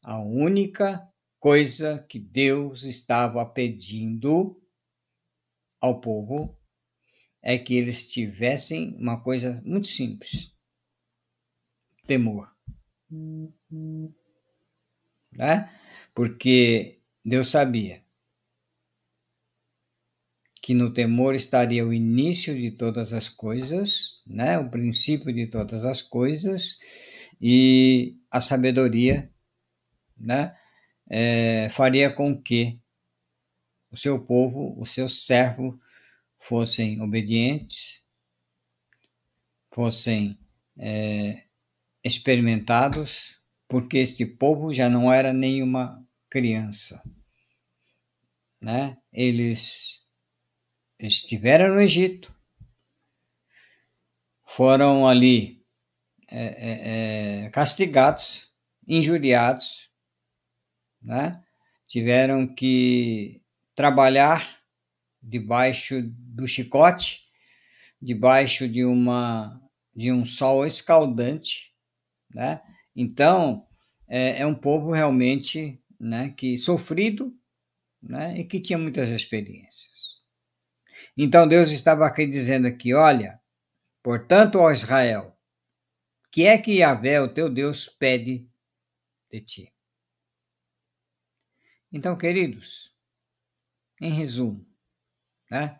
a 0.00 0.18
única 0.18 1.06
coisa 1.38 1.98
que 2.08 2.18
Deus 2.20 2.84
estava 2.84 3.44
pedindo 3.44 4.61
ao 5.82 6.00
povo 6.00 6.56
é 7.42 7.58
que 7.58 7.74
eles 7.74 8.08
tivessem 8.08 8.96
uma 8.96 9.20
coisa 9.20 9.60
muito 9.66 9.88
simples: 9.88 10.56
temor. 12.06 12.50
Né? 15.30 15.70
Porque 16.14 17.00
Deus 17.24 17.50
sabia 17.50 18.02
que 20.62 20.72
no 20.72 20.94
temor 20.94 21.34
estaria 21.34 21.84
o 21.84 21.92
início 21.92 22.54
de 22.54 22.70
todas 22.70 23.12
as 23.12 23.28
coisas, 23.28 24.22
né? 24.26 24.58
o 24.58 24.70
princípio 24.70 25.32
de 25.34 25.48
todas 25.48 25.84
as 25.84 26.00
coisas, 26.00 26.78
e 27.40 28.16
a 28.30 28.40
sabedoria 28.40 29.32
né? 30.22 30.56
É, 31.10 31.68
faria 31.70 32.10
com 32.10 32.40
que 32.40 32.80
o 33.92 33.96
seu 33.96 34.24
povo, 34.24 34.74
o 34.80 34.86
seu 34.86 35.08
servo, 35.08 35.78
fossem 36.38 37.00
obedientes, 37.02 38.00
fossem 39.70 40.38
é, 40.78 41.44
experimentados, 42.02 43.38
porque 43.68 43.98
este 43.98 44.24
povo 44.24 44.72
já 44.72 44.88
não 44.88 45.12
era 45.12 45.32
nenhuma 45.32 46.04
criança. 46.28 47.02
Né? 48.60 48.96
Eles 49.12 50.00
estiveram 50.98 51.74
no 51.74 51.80
Egito, 51.80 52.34
foram 54.44 55.06
ali 55.06 55.64
é, 56.28 56.44
é, 56.44 57.44
é 57.44 57.50
castigados, 57.50 58.50
injuriados, 58.86 59.90
né? 61.00 61.44
tiveram 61.86 62.46
que 62.46 63.41
trabalhar 63.74 64.60
debaixo 65.22 66.02
do 66.02 66.46
chicote, 66.46 67.20
debaixo 68.00 68.68
de 68.68 68.84
uma 68.84 69.60
de 69.94 70.10
um 70.10 70.24
sol 70.24 70.66
escaldante, 70.66 71.74
né? 72.30 72.62
Então 72.96 73.66
é, 74.08 74.40
é 74.40 74.46
um 74.46 74.54
povo 74.54 74.90
realmente, 74.90 75.82
né, 76.00 76.30
que 76.30 76.56
sofrido, 76.56 77.36
né, 78.02 78.38
e 78.38 78.44
que 78.44 78.60
tinha 78.60 78.78
muitas 78.78 79.08
experiências. 79.10 79.92
Então 81.16 81.46
Deus 81.46 81.70
estava 81.70 82.06
aqui 82.06 82.26
dizendo 82.26 82.66
aqui, 82.66 82.94
olha, 82.94 83.38
portanto, 84.02 84.58
ó 84.58 84.70
Israel, 84.72 85.38
que 86.32 86.46
é 86.46 86.56
que 86.56 86.78
Yahvé, 86.78 87.20
o 87.20 87.28
teu 87.28 87.50
Deus, 87.50 87.86
pede 87.86 88.48
de 89.30 89.40
ti? 89.42 89.72
Então, 91.92 92.16
queridos, 92.16 92.91
em 94.02 94.10
resumo, 94.10 94.66
né? 95.48 95.78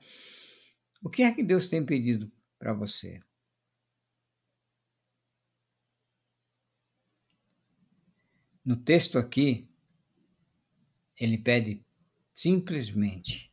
O 1.03 1.11
que 1.11 1.25
é 1.25 1.35
que 1.35 1.43
Deus 1.43 1.69
tem 1.69 1.85
pedido 1.85 2.31
para 2.57 2.73
você? 2.73 3.21
No 8.65 8.77
texto 8.77 9.19
aqui, 9.19 9.69
ele 11.17 11.37
pede 11.37 11.85
simplesmente 12.33 13.53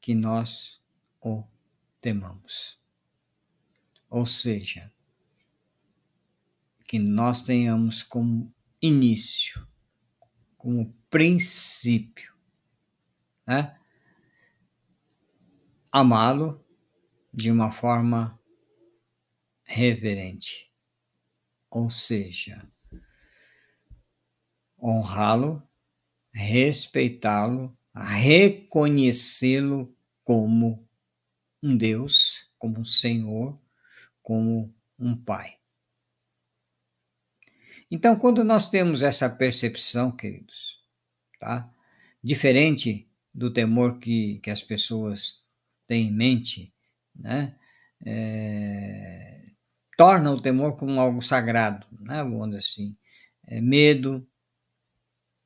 que 0.00 0.14
nós 0.14 0.80
o 1.20 1.42
temamos. 2.00 2.80
Ou 4.08 4.24
seja, 4.24 4.92
que 6.86 7.00
nós 7.00 7.42
tenhamos 7.42 8.04
como 8.04 8.54
início, 8.80 9.66
como 10.56 10.94
princípio, 11.10 12.33
né? 13.46 13.78
amá-lo 15.90 16.64
de 17.32 17.52
uma 17.52 17.70
forma 17.70 18.38
reverente, 19.64 20.72
ou 21.70 21.88
seja, 21.88 22.68
honrá-lo, 24.76 25.62
respeitá-lo, 26.32 27.78
reconhecê-lo 27.94 29.96
como 30.24 30.88
um 31.62 31.76
Deus, 31.76 32.50
como 32.58 32.80
um 32.80 32.84
Senhor, 32.84 33.58
como 34.20 34.74
um 34.98 35.16
Pai. 35.16 35.58
Então, 37.90 38.18
quando 38.18 38.42
nós 38.42 38.68
temos 38.68 39.00
essa 39.00 39.30
percepção, 39.30 40.10
queridos, 40.10 40.82
tá? 41.38 41.72
Diferente 42.22 43.08
do 43.34 43.52
temor 43.52 43.98
que, 43.98 44.38
que 44.42 44.50
as 44.50 44.62
pessoas 44.62 45.44
têm 45.86 46.08
em 46.08 46.12
mente, 46.12 46.72
né? 47.14 47.56
É, 48.06 49.50
torna 49.96 50.30
o 50.30 50.40
temor 50.40 50.76
como 50.76 51.00
algo 51.00 51.22
sagrado, 51.22 51.86
né? 52.00 52.22
Vamos 52.22 52.46
dizer 52.46 52.58
assim, 52.58 52.96
é, 53.46 53.60
medo, 53.60 54.26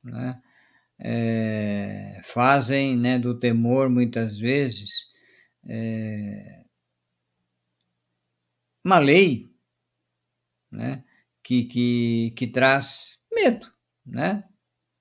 né? 0.03 0.41
É, 0.99 2.19
fazem 2.25 2.97
né, 2.97 3.17
do 3.17 3.39
temor 3.39 3.89
muitas 3.89 4.37
vezes 4.37 5.07
é, 5.65 6.65
uma 8.83 8.99
lei 8.99 9.49
né, 10.69 11.05
que, 11.41 11.63
que, 11.63 12.33
que 12.35 12.47
traz 12.47 13.17
medo, 13.31 13.71
né? 14.05 14.43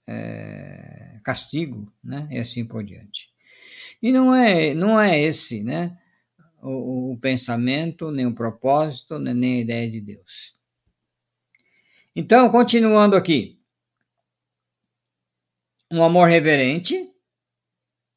é, 0.08 1.07
castigo, 1.22 1.92
né? 2.02 2.28
E 2.30 2.38
assim 2.38 2.64
por 2.64 2.84
diante. 2.84 3.30
E 4.02 4.12
não 4.12 4.34
é, 4.34 4.74
não 4.74 5.00
é 5.00 5.20
esse, 5.20 5.62
né? 5.64 5.98
O, 6.62 7.12
o 7.12 7.18
pensamento, 7.18 8.10
nem 8.10 8.26
o 8.26 8.34
propósito, 8.34 9.18
nem 9.18 9.58
a 9.58 9.60
ideia 9.60 9.90
de 9.90 10.00
Deus. 10.00 10.56
Então, 12.14 12.50
continuando 12.50 13.16
aqui. 13.16 13.60
Um 15.90 16.02
amor 16.02 16.28
reverente, 16.28 17.12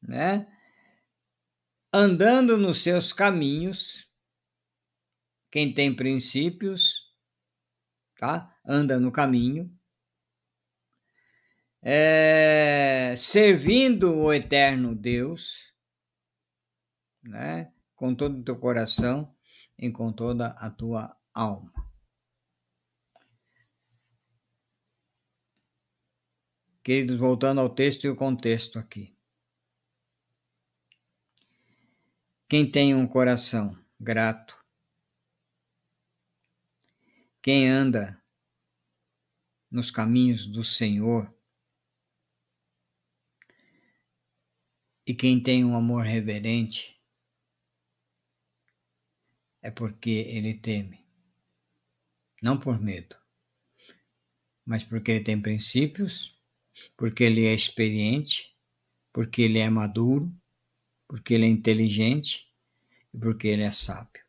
né? 0.02 0.46
Andando 1.92 2.56
nos 2.56 2.80
seus 2.80 3.12
caminhos, 3.12 4.08
quem 5.50 5.72
tem 5.72 5.94
princípios, 5.94 7.12
tá? 8.18 8.54
Anda 8.66 8.98
no 8.98 9.12
caminho, 9.12 9.70
é, 11.82 13.14
servindo 13.16 14.14
o 14.14 14.32
eterno 14.32 14.94
Deus, 14.94 15.74
né? 17.22 17.72
Com 17.96 18.14
todo 18.14 18.38
o 18.38 18.44
teu 18.44 18.58
coração 18.58 19.34
e 19.76 19.90
com 19.90 20.12
toda 20.12 20.48
a 20.48 20.70
tua 20.70 21.16
alma. 21.34 21.72
Queridos, 26.84 27.18
voltando 27.18 27.60
ao 27.60 27.70
texto 27.70 28.04
e 28.04 28.08
o 28.08 28.16
contexto 28.16 28.78
aqui. 28.78 29.16
Quem 32.48 32.70
tem 32.70 32.94
um 32.94 33.06
coração 33.06 33.78
grato, 33.98 34.62
quem 37.40 37.68
anda 37.68 38.20
nos 39.70 39.90
caminhos 39.90 40.46
do 40.46 40.62
Senhor, 40.62 41.31
e 45.06 45.14
quem 45.14 45.42
tem 45.42 45.64
um 45.64 45.76
amor 45.76 46.04
reverente, 46.04 47.00
é 49.60 49.70
porque 49.70 50.10
ele 50.10 50.54
teme, 50.54 51.04
não 52.42 52.58
por 52.58 52.80
medo, 52.80 53.16
mas 54.64 54.84
porque 54.84 55.10
ele 55.12 55.24
tem 55.24 55.40
princípios 55.40 56.32
porque 56.96 57.24
ele 57.24 57.46
é 57.46 57.54
experiente, 57.54 58.56
porque 59.12 59.42
ele 59.42 59.58
é 59.58 59.68
maduro, 59.68 60.32
porque 61.06 61.34
ele 61.34 61.44
é 61.44 61.48
inteligente 61.48 62.50
e 63.12 63.18
porque 63.18 63.48
ele 63.48 63.62
é 63.62 63.70
sábio. 63.70 64.22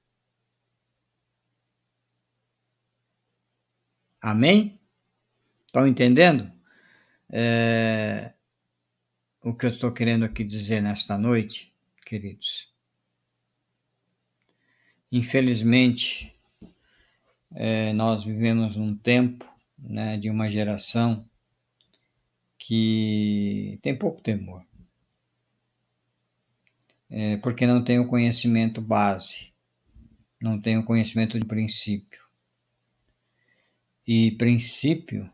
Amém? 4.21 4.79
Estão 5.67 5.87
entendendo? 5.87 6.51
É, 7.29 8.32
o 9.43 9.53
que 9.53 9.65
eu 9.65 9.69
estou 9.69 9.91
querendo 9.91 10.23
aqui 10.23 10.43
dizer 10.43 10.81
nesta 10.81 11.17
noite, 11.17 11.73
queridos. 12.05 12.71
Infelizmente, 15.11 16.33
é, 17.53 17.91
nós 17.91 18.23
vivemos 18.23 18.77
um 18.77 18.95
tempo 18.95 19.45
né, 19.77 20.17
de 20.17 20.29
uma 20.29 20.49
geração 20.49 21.29
que 22.57 23.77
tem 23.81 23.93
pouco 23.95 24.21
temor, 24.21 24.65
é 27.09 27.37
porque 27.37 27.67
não 27.67 27.83
tem 27.83 27.99
o 27.99 28.07
conhecimento 28.07 28.81
base, 28.81 29.53
não 30.41 30.59
tem 30.59 30.77
o 30.77 30.85
conhecimento 30.85 31.37
de 31.37 31.45
princípio. 31.45 32.23
E 34.07 34.31
princípio 34.31 35.29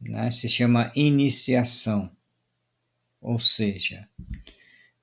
né, 0.00 0.30
se 0.30 0.48
chama 0.48 0.92
iniciação, 0.94 2.15
ou 3.26 3.40
seja, 3.40 4.08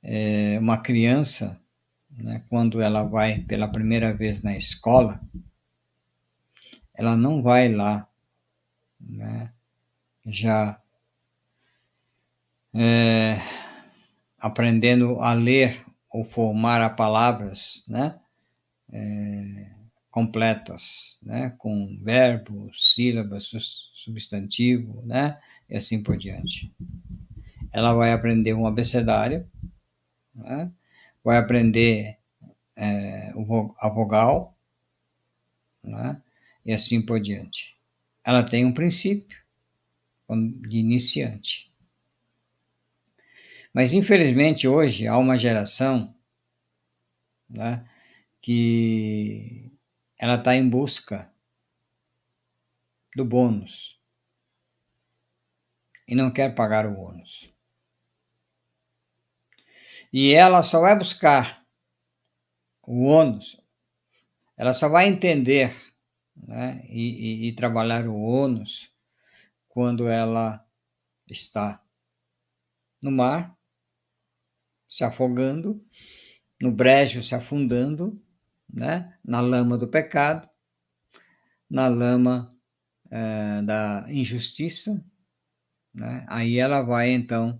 é 0.02 0.58
uma 0.58 0.78
criança, 0.78 1.60
né, 2.10 2.42
quando 2.48 2.82
ela 2.82 3.04
vai 3.04 3.40
pela 3.40 3.68
primeira 3.68 4.14
vez 4.14 4.42
na 4.42 4.56
escola, 4.56 5.22
ela 6.96 7.18
não 7.18 7.42
vai 7.42 7.68
lá 7.68 8.08
né, 8.98 9.52
já 10.26 10.82
é, 12.74 13.42
aprendendo 14.40 15.20
a 15.20 15.34
ler 15.34 15.86
ou 16.10 16.24
formar 16.24 16.96
palavras, 16.96 17.84
né? 17.86 18.22
É, 18.90 19.74
completas, 20.10 21.18
né? 21.22 21.54
Com 21.58 22.00
verbo, 22.02 22.72
sílabas, 22.74 23.52
substantivo, 23.94 25.02
né? 25.06 25.40
E 25.70 25.76
assim 25.76 26.02
por 26.02 26.18
diante. 26.18 26.74
Ela 27.74 27.94
vai 27.94 28.14
aprender 28.14 28.54
um 28.54 28.68
abecedário, 28.68 29.50
né? 30.34 30.72
vai 31.24 31.38
aprender 31.38 32.18
é, 32.76 33.34
a 33.80 33.90
vogal, 33.90 34.56
né? 35.84 36.22
e 36.66 36.72
assim 36.72 37.02
por 37.02 37.20
diante. 37.20 37.78
Ela 38.24 38.44
tem 38.44 38.64
um 38.66 38.74
princípio 38.74 39.38
de 40.30 40.78
iniciante. 40.78 41.74
Mas, 43.74 43.92
infelizmente, 43.92 44.68
hoje 44.68 45.08
há 45.08 45.18
uma 45.18 45.38
geração 45.38 46.16
né, 47.50 47.88
que 48.42 49.72
ela 50.18 50.36
está 50.36 50.56
em 50.56 50.68
busca 50.68 51.32
do 53.16 53.26
bônus 53.26 54.00
e 56.08 56.16
não 56.16 56.32
quer 56.32 56.54
pagar 56.56 56.86
o 56.86 57.00
ônus. 57.00 57.53
E 60.14 60.32
ela 60.32 60.62
só 60.62 60.80
vai 60.80 60.96
buscar 60.96 61.66
o 62.84 63.06
ônus, 63.06 63.60
ela 64.56 64.72
só 64.72 64.88
vai 64.88 65.08
entender 65.08 65.76
né, 66.36 66.86
e, 66.88 67.46
e, 67.46 67.48
e 67.48 67.56
trabalhar 67.56 68.08
o 68.08 68.16
ônus 68.16 68.94
quando 69.68 70.08
ela 70.08 70.64
está 71.28 71.84
no 73.02 73.10
mar 73.10 73.58
se 74.88 75.04
afogando, 75.04 75.84
no 76.62 76.72
brejo 76.72 77.24
se 77.24 77.34
afundando, 77.34 78.22
né? 78.72 79.18
na 79.26 79.42
lama 79.42 79.80
do 79.80 79.88
pecado, 79.88 80.48
na 81.68 81.88
lama 81.88 82.56
é, 83.10 83.64
da 83.64 84.06
injustiça, 84.10 85.04
né? 85.92 86.24
aí 86.30 86.60
ela 86.60 86.84
vai 86.84 87.10
então 87.10 87.60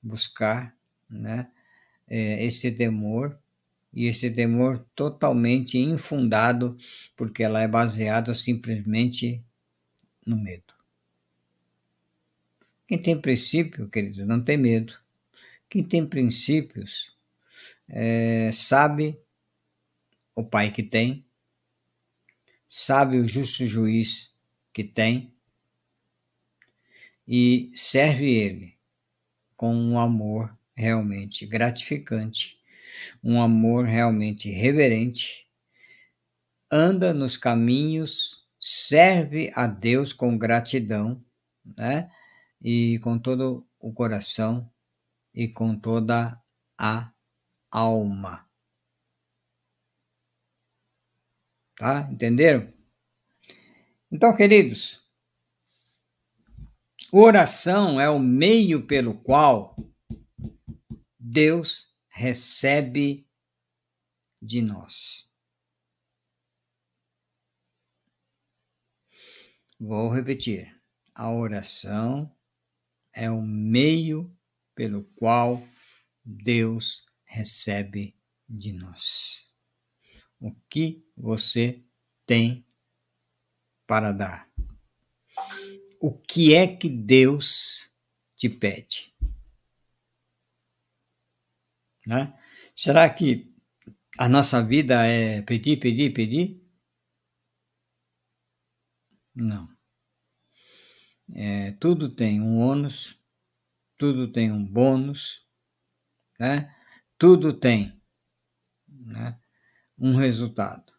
buscar 0.00 0.77
né? 1.08 1.50
É, 2.06 2.44
esse 2.44 2.70
temor, 2.72 3.38
e 3.92 4.06
esse 4.06 4.30
temor 4.30 4.84
totalmente 4.94 5.78
infundado, 5.78 6.76
porque 7.16 7.42
ela 7.42 7.62
é 7.62 7.68
baseada 7.68 8.34
simplesmente 8.34 9.42
no 10.24 10.36
medo. 10.36 10.74
Quem 12.86 13.00
tem 13.00 13.20
princípio, 13.20 13.88
querido, 13.88 14.24
não 14.24 14.42
tem 14.42 14.56
medo. 14.56 14.98
Quem 15.68 15.84
tem 15.84 16.06
princípios 16.06 17.14
é, 17.88 18.50
sabe 18.52 19.18
o 20.34 20.42
pai 20.42 20.70
que 20.70 20.82
tem, 20.82 21.26
sabe 22.66 23.18
o 23.18 23.28
justo 23.28 23.66
juiz 23.66 24.34
que 24.72 24.84
tem 24.84 25.34
e 27.26 27.70
serve 27.74 28.30
ele 28.30 28.78
com 29.56 29.74
um 29.74 29.98
amor 29.98 30.57
realmente 30.78 31.44
gratificante, 31.44 32.56
um 33.22 33.42
amor 33.42 33.84
realmente 33.84 34.48
reverente, 34.48 35.48
anda 36.70 37.12
nos 37.12 37.36
caminhos, 37.36 38.46
serve 38.60 39.50
a 39.56 39.66
Deus 39.66 40.12
com 40.12 40.38
gratidão, 40.38 41.20
né? 41.76 42.10
E 42.62 43.00
com 43.00 43.18
todo 43.18 43.66
o 43.80 43.92
coração 43.92 44.70
e 45.34 45.48
com 45.48 45.76
toda 45.76 46.40
a 46.78 47.12
alma. 47.70 48.46
Tá? 51.76 52.08
Entenderam? 52.10 52.72
Então, 54.10 54.34
queridos, 54.34 55.02
oração 57.12 58.00
é 58.00 58.08
o 58.08 58.18
meio 58.18 58.86
pelo 58.86 59.14
qual 59.14 59.76
Deus 61.30 61.94
recebe 62.08 63.28
de 64.40 64.62
nós. 64.62 65.28
Vou 69.78 70.08
repetir. 70.08 70.74
A 71.14 71.30
oração 71.30 72.34
é 73.12 73.30
o 73.30 73.42
meio 73.42 74.34
pelo 74.74 75.04
qual 75.16 75.62
Deus 76.24 77.04
recebe 77.24 78.16
de 78.48 78.72
nós. 78.72 79.46
O 80.40 80.54
que 80.70 81.06
você 81.14 81.84
tem 82.24 82.66
para 83.86 84.12
dar? 84.12 84.50
O 86.00 86.10
que 86.10 86.54
é 86.54 86.66
que 86.66 86.88
Deus 86.88 87.92
te 88.34 88.48
pede? 88.48 89.17
Né? 92.08 92.32
Será 92.74 93.08
que 93.10 93.52
a 94.18 94.28
nossa 94.28 94.62
vida 94.62 95.06
é 95.06 95.42
pedir, 95.42 95.78
pedir, 95.78 96.12
pedir? 96.12 96.60
Não. 99.34 99.68
É, 101.34 101.72
tudo 101.72 102.08
tem 102.08 102.40
um 102.40 102.58
ônus 102.58 103.18
tudo 103.98 104.30
tem 104.30 104.52
um 104.52 104.64
bônus, 104.64 105.44
né? 106.38 106.72
Tudo 107.18 107.52
tem 107.52 108.00
né? 108.88 109.36
um 109.98 110.14
resultado. 110.14 110.92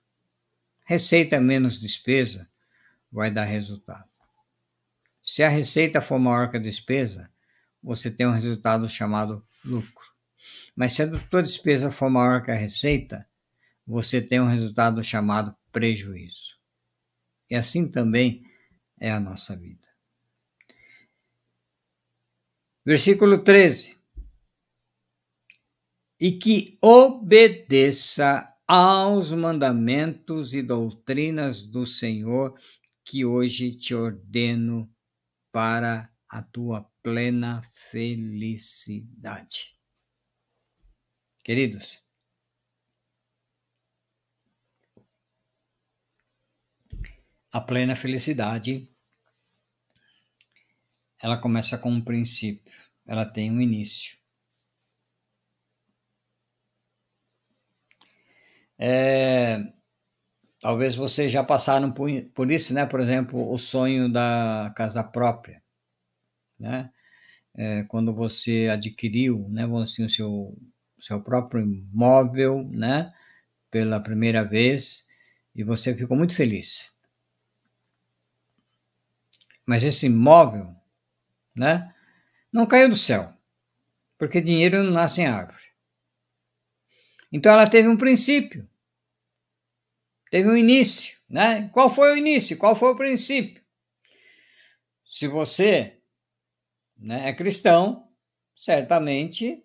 Receita 0.86 1.40
menos 1.40 1.80
despesa 1.80 2.52
vai 3.10 3.32
dar 3.32 3.46
resultado. 3.46 4.08
Se 5.24 5.42
a 5.44 5.50
receita 5.50 6.02
for 6.02 6.20
maior 6.20 6.52
que 6.52 6.58
a 6.58 6.60
despesa, 6.60 7.32
você 7.82 8.12
tem 8.12 8.28
um 8.28 8.34
resultado 8.34 8.90
chamado 8.90 9.48
lucro. 9.64 10.19
Mas 10.80 10.94
se 10.94 11.04
a 11.04 11.20
sua 11.20 11.44
despesa 11.44 11.92
for 11.92 12.10
maior 12.10 12.42
que 12.42 12.52
a 12.52 12.56
receita, 12.56 13.30
você 13.86 14.22
tem 14.22 14.40
um 14.40 14.48
resultado 14.48 15.04
chamado 15.04 15.54
prejuízo. 15.74 16.58
E 17.50 17.56
assim 17.56 17.92
também 17.92 18.46
é 18.98 19.12
a 19.12 19.20
nossa 19.20 19.58
vida. 19.58 19.86
Versículo 22.86 23.44
13. 23.44 24.00
E 26.18 26.32
que 26.32 26.80
obedeça 26.82 28.56
aos 28.66 29.34
mandamentos 29.34 30.54
e 30.54 30.62
doutrinas 30.62 31.68
do 31.68 31.86
Senhor 31.86 32.58
que 33.04 33.26
hoje 33.26 33.76
te 33.76 33.94
ordeno 33.94 34.90
para 35.52 36.10
a 36.30 36.42
tua 36.42 36.90
plena 37.04 37.62
felicidade. 37.92 39.79
Queridos, 41.44 42.02
a 47.52 47.62
plena 47.62 47.96
felicidade 47.96 48.90
ela 51.22 51.38
começa 51.38 51.78
com 51.78 51.92
um 51.92 52.02
princípio, 52.02 52.72
ela 53.06 53.26
tem 53.26 53.52
um 53.52 53.62
início. 53.62 54.18
É, 58.78 59.62
talvez 60.60 60.96
vocês 60.96 61.32
já 61.32 61.44
passaram 61.44 61.92
por, 61.92 62.10
por 62.34 62.52
isso, 62.52 62.74
né? 62.74 62.86
Por 62.86 63.00
exemplo, 63.00 63.52
o 63.52 63.60
sonho 63.60 64.12
da 64.12 64.74
casa 64.76 65.04
própria, 65.04 65.62
né? 66.60 66.92
É, 67.56 67.84
quando 67.86 68.14
você 68.14 68.70
adquiriu, 68.72 69.48
né? 69.50 69.66
Assim, 69.84 70.06
o 70.06 70.10
seu, 70.10 70.58
seu 71.02 71.22
próprio 71.22 71.62
imóvel, 71.62 72.64
né? 72.70 73.14
Pela 73.72 74.00
primeira 74.00 74.44
vez 74.44 75.06
e 75.56 75.64
você 75.64 75.96
ficou 75.96 76.18
muito 76.18 76.36
feliz. 76.36 76.94
Mas 79.66 79.84
esse 79.84 80.08
imóvel 80.08 80.80
né? 81.60 81.94
Não 82.54 82.66
caiu 82.66 82.88
do 82.88 82.96
céu, 82.96 83.34
porque 84.18 84.40
dinheiro 84.40 84.82
não 84.82 84.94
nasce 84.94 85.22
em 85.22 85.28
árvore. 85.28 85.66
Então 87.32 87.52
ela 87.52 87.70
teve 87.70 87.90
um 87.90 87.98
princípio, 87.98 88.68
teve 90.32 90.50
um 90.50 90.56
início, 90.56 91.20
né? 91.30 91.68
Qual 91.70 91.90
foi 91.90 92.14
o 92.14 92.18
início? 92.18 92.58
Qual 92.58 92.76
foi 92.78 92.92
o 92.92 92.96
princípio? 92.96 93.62
Se 95.06 95.28
você 95.28 96.00
né, 96.98 97.28
é 97.28 97.34
cristão, 97.34 98.10
certamente 98.56 99.62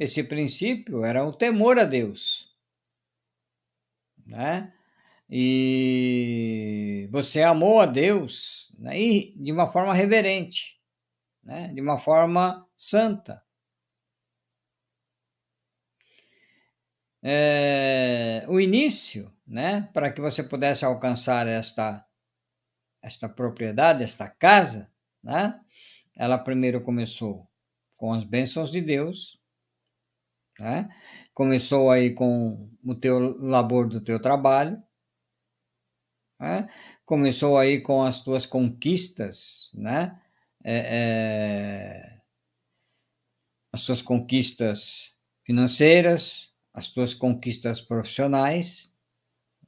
esse 0.00 0.24
princípio 0.24 1.04
era 1.04 1.24
o 1.24 1.32
temor 1.32 1.78
a 1.78 1.84
Deus, 1.84 2.52
né? 4.26 4.72
E 5.28 7.08
você 7.12 7.42
amou 7.42 7.80
a 7.80 7.86
Deus 7.86 8.72
né, 8.76 9.00
e 9.00 9.32
de 9.36 9.52
uma 9.52 9.70
forma 9.70 9.94
reverente 9.94 10.80
né, 11.42 11.68
de 11.68 11.80
uma 11.80 11.98
forma 11.98 12.66
santa. 12.76 13.42
É, 17.22 18.46
o 18.48 18.60
início, 18.60 19.32
né, 19.46 19.88
para 19.92 20.10
que 20.10 20.20
você 20.20 20.42
pudesse 20.42 20.84
alcançar 20.84 21.46
esta, 21.46 22.06
esta 23.02 23.28
propriedade, 23.28 24.02
esta 24.02 24.28
casa, 24.28 24.90
né, 25.22 25.60
ela 26.16 26.38
primeiro 26.38 26.80
começou 26.80 27.48
com 27.96 28.12
as 28.12 28.24
bênçãos 28.24 28.70
de 28.70 28.80
Deus, 28.80 29.39
né, 30.60 30.88
começou 31.34 31.90
aí 31.90 32.14
com 32.14 32.70
o 32.84 32.94
teu 32.94 33.36
labor 33.38 33.88
do 33.88 34.00
teu 34.00 34.20
trabalho, 34.20 34.80
né, 36.38 36.68
começou 37.04 37.58
aí 37.58 37.80
com 37.80 38.02
as 38.02 38.22
tuas 38.22 38.46
conquistas, 38.46 39.70
né, 39.74 40.20
é, 40.62 40.76
é, 40.76 42.20
as 43.72 43.80
suas 43.80 44.02
conquistas 44.02 45.14
financeiras, 45.44 46.50
as 46.72 46.86
suas 46.86 47.14
conquistas 47.14 47.80
profissionais, 47.80 48.92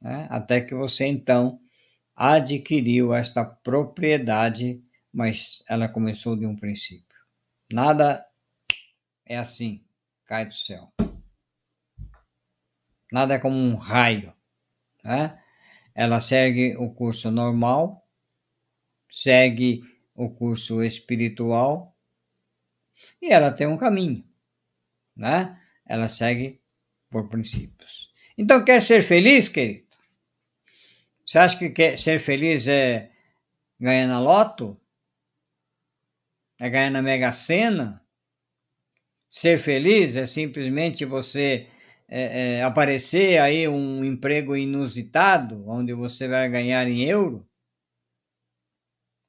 né? 0.00 0.26
até 0.30 0.60
que 0.60 0.74
você 0.74 1.06
então 1.06 1.60
adquiriu 2.14 3.14
esta 3.14 3.44
propriedade, 3.44 4.82
mas 5.12 5.62
ela 5.68 5.88
começou 5.88 6.36
de 6.36 6.46
um 6.46 6.56
princípio. 6.56 7.18
Nada 7.72 8.24
é 9.24 9.36
assim, 9.36 9.82
cai 10.32 10.46
do 10.46 10.54
céu. 10.54 10.90
Nada 13.12 13.34
é 13.34 13.38
como 13.38 13.54
um 13.54 13.74
raio. 13.74 14.34
Né? 15.04 15.38
Ela 15.94 16.22
segue 16.22 16.74
o 16.78 16.94
curso 16.94 17.30
normal, 17.30 18.08
segue 19.10 19.82
o 20.14 20.30
curso 20.30 20.82
espiritual 20.82 21.94
e 23.20 23.30
ela 23.30 23.52
tem 23.52 23.66
um 23.66 23.76
caminho, 23.76 24.26
né? 25.14 25.60
Ela 25.84 26.08
segue 26.08 26.62
por 27.10 27.28
princípios. 27.28 28.10
Então, 28.38 28.64
quer 28.64 28.80
ser 28.80 29.02
feliz, 29.02 29.50
querido? 29.50 29.86
Você 31.26 31.38
acha 31.38 31.58
que 31.58 31.68
quer 31.68 31.98
ser 31.98 32.18
feliz 32.18 32.66
é 32.66 33.10
ganhar 33.78 34.06
na 34.06 34.18
loto? 34.18 34.80
É 36.58 36.70
ganhar 36.70 36.90
na 36.90 37.02
Mega 37.02 37.32
Sena? 37.32 38.01
Ser 39.32 39.58
feliz 39.58 40.14
é 40.14 40.26
simplesmente 40.26 41.06
você 41.06 41.66
é, 42.06 42.58
é, 42.58 42.62
aparecer 42.64 43.38
aí 43.40 43.66
um 43.66 44.04
emprego 44.04 44.54
inusitado, 44.54 45.66
onde 45.66 45.94
você 45.94 46.28
vai 46.28 46.50
ganhar 46.50 46.86
em 46.86 47.08
euro? 47.08 47.48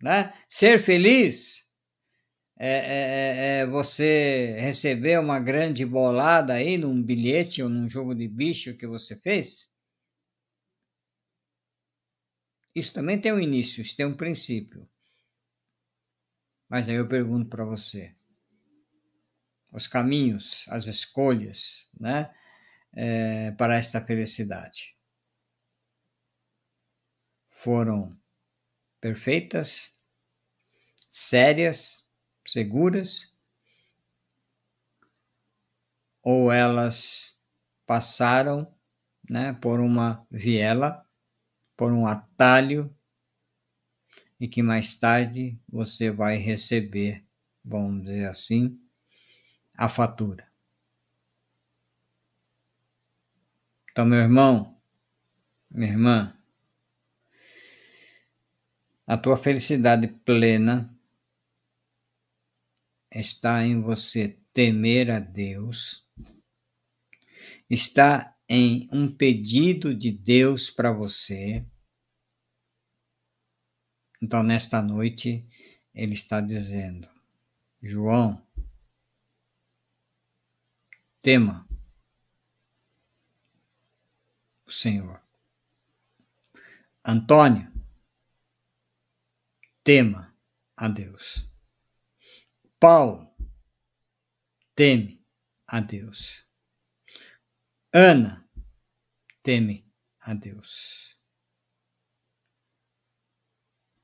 Né? 0.02 0.34
Ser 0.50 0.78
feliz 0.78 1.70
é, 2.60 2.68
é, 2.68 3.60
é, 3.60 3.60
é, 3.62 3.66
você 3.66 4.58
receber 4.60 5.18
uma 5.22 5.40
grande 5.40 5.86
bolada 5.86 6.54
aí 6.54 6.78
num 6.78 7.02
bilhete 7.02 7.64
ou 7.64 7.70
num 7.70 7.88
jogo 7.88 8.14
de 8.14 8.28
bicho 8.28 8.76
que 8.76 8.86
você 8.86 9.16
fez. 9.16 9.72
Isso 12.76 12.94
também 12.94 13.22
tem 13.22 13.32
um 13.32 13.40
início, 13.40 13.82
isso 13.82 13.96
tem 13.96 14.06
um 14.06 14.18
princípio. 14.18 14.86
Mas 16.68 16.90
aí 16.90 16.96
eu 16.96 17.08
pergunto 17.08 17.48
para 17.48 17.64
você: 17.64 18.14
os 19.74 19.88
caminhos, 19.88 20.66
as 20.70 20.86
escolhas, 20.86 21.90
né, 22.00 22.34
é, 22.94 23.52
para 23.52 23.76
esta 23.76 24.00
felicidade. 24.06 24.96
Foram 27.50 28.16
perfeitas 29.02 29.96
sérias, 31.10 32.06
seguras, 32.48 33.34
ou 36.22 36.52
elas 36.52 37.36
passaram 37.86 38.74
né, 39.30 39.54
por 39.54 39.80
uma 39.80 40.26
viela, 40.30 41.06
por 41.76 41.92
um 41.92 42.06
atalho, 42.06 42.96
e 44.40 44.48
que 44.48 44.62
mais 44.62 44.96
tarde 44.98 45.60
você 45.68 46.12
vai 46.12 46.38
receber, 46.38 47.26
vamos 47.64 48.04
dizer 48.04 48.28
assim, 48.28 48.83
a 49.74 49.90
fatura. 49.90 50.48
Então, 53.92 54.06
meu 54.06 54.20
irmão, 54.20 54.76
minha 55.70 55.92
irmã, 55.92 56.38
a 59.06 59.18
tua 59.18 59.38
felicidade 59.38 60.08
plena 60.08 60.92
está 63.12 63.64
em 63.64 63.82
você 63.82 64.40
temer 64.54 65.12
a 65.12 65.20
Deus, 65.20 66.04
está 67.70 68.36
em 68.48 68.88
um 68.92 69.12
pedido 69.12 69.94
de 69.94 70.12
Deus 70.12 70.70
para 70.70 70.92
você. 70.92 71.66
Então, 74.22 74.42
nesta 74.42 74.82
noite, 74.82 75.46
ele 75.94 76.14
está 76.14 76.42
dizendo: 76.42 77.08
João, 77.82 78.42
tema 81.24 81.66
o 84.66 84.72
Senhor. 84.72 85.24
Antônio, 87.04 87.72
tema 89.84 90.36
a 90.76 90.90
Deus. 90.90 91.50
Paulo 92.78 93.34
teme 94.76 95.26
a 95.66 95.80
Deus. 95.80 96.46
Ana 97.94 98.46
teme 99.42 99.90
a 100.20 100.34
Deus. 100.34 101.18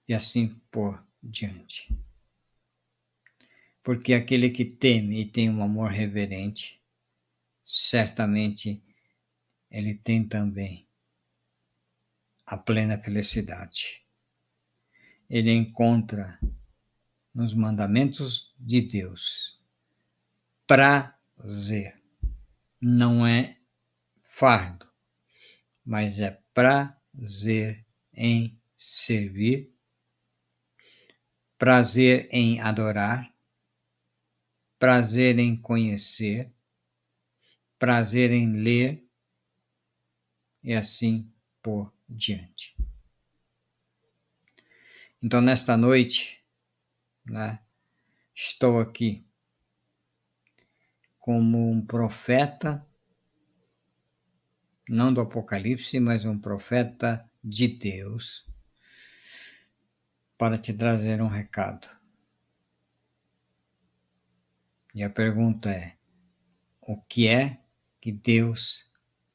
E 0.08 0.13
assim 0.13 0.55
por 0.71 1.05
diante. 1.21 1.93
Porque 3.84 4.13
aquele 4.13 4.49
que 4.49 4.63
teme 4.63 5.21
e 5.21 5.29
tem 5.29 5.49
um 5.49 5.62
amor 5.62 5.91
reverente, 5.91 6.78
certamente 7.71 8.84
ele 9.69 9.93
tem 9.93 10.27
também 10.27 10.88
a 12.43 12.58
plena 12.58 12.97
felicidade. 12.97 14.03
Ele 15.29 15.53
encontra 15.53 16.39
nos 17.32 17.53
mandamentos 17.53 18.51
de 18.58 18.82
Deus 18.82 19.62
prazer. 20.65 22.01
Não 22.82 23.25
é 23.25 23.60
fardo, 24.23 24.88
mas 25.86 26.19
é 26.19 26.41
prazer 26.55 27.86
em 28.12 28.60
servir, 28.75 29.71
prazer 31.58 32.27
em 32.32 32.62
adorar, 32.62 33.32
prazer 34.79 35.38
em 35.38 35.55
conhecer, 35.55 36.51
prazer 37.79 38.31
em 38.31 38.51
ler 38.51 39.03
e 40.61 40.73
assim 40.73 41.31
por 41.63 41.93
diante. 42.07 42.75
Então, 45.23 45.41
nesta 45.41 45.75
noite, 45.77 46.43
né, 47.25 47.63
estou 48.35 48.79
aqui 48.79 49.25
como 51.17 51.71
um 51.71 51.85
profeta, 51.85 52.85
não 54.87 55.13
do 55.13 55.21
Apocalipse, 55.21 55.99
mas 55.99 56.25
um 56.25 56.37
profeta 56.37 57.29
de 57.43 57.67
Deus, 57.67 58.45
para 60.37 60.57
te 60.57 60.73
trazer 60.73 61.21
um 61.21 61.27
recado. 61.27 61.87
E 64.95 65.03
a 65.03 65.09
pergunta 65.09 65.69
é: 65.69 65.97
o 66.81 66.99
que 67.01 67.27
é 67.27 67.61
que 67.99 68.12
Deus 68.12 68.85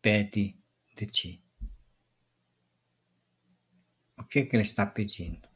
pede 0.01 0.57
de 0.97 1.07
ti? 1.07 1.45
O 4.17 4.25
que, 4.25 4.41
é 4.41 4.47
que 4.47 4.57
ele 4.57 4.63
está 4.63 4.87
pedindo? 4.87 5.49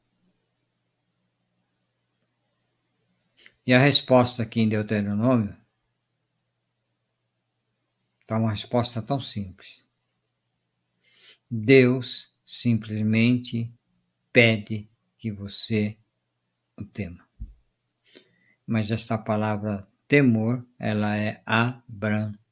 E 3.67 3.73
a 3.75 3.79
resposta 3.79 4.43
aqui 4.43 4.61
em 4.61 4.69
Deuteronômio 4.69 5.57
está 8.21 8.39
uma 8.39 8.51
resposta 8.51 9.01
tão 9.03 9.21
simples. 9.21 9.85
Deus 11.51 12.35
simplesmente 12.45 13.73
pede 14.33 14.89
que 15.19 15.31
você 15.31 15.99
o 16.77 16.85
tema. 16.85 17.27
Mas 18.67 18.91
esta 18.91 19.19
palavra 19.19 19.89
temor, 20.07 20.67
ela 20.79 21.17
é 21.17 21.43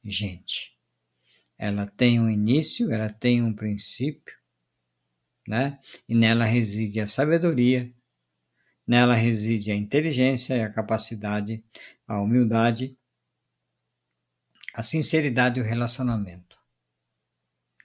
abrangente. 0.07 0.77
Ela 1.57 1.85
tem 1.85 2.19
um 2.19 2.29
início, 2.29 2.91
ela 2.91 3.09
tem 3.09 3.43
um 3.43 3.53
princípio, 3.53 4.35
né? 5.47 5.79
E 6.07 6.15
nela 6.15 6.45
reside 6.45 6.99
a 6.99 7.07
sabedoria, 7.07 7.93
nela 8.85 9.15
reside 9.15 9.71
a 9.71 9.75
inteligência 9.75 10.55
e 10.55 10.61
a 10.61 10.71
capacidade, 10.71 11.63
a 12.07 12.21
humildade, 12.21 12.97
a 14.73 14.83
sinceridade 14.83 15.59
e 15.59 15.63
o 15.63 15.65
relacionamento, 15.65 16.57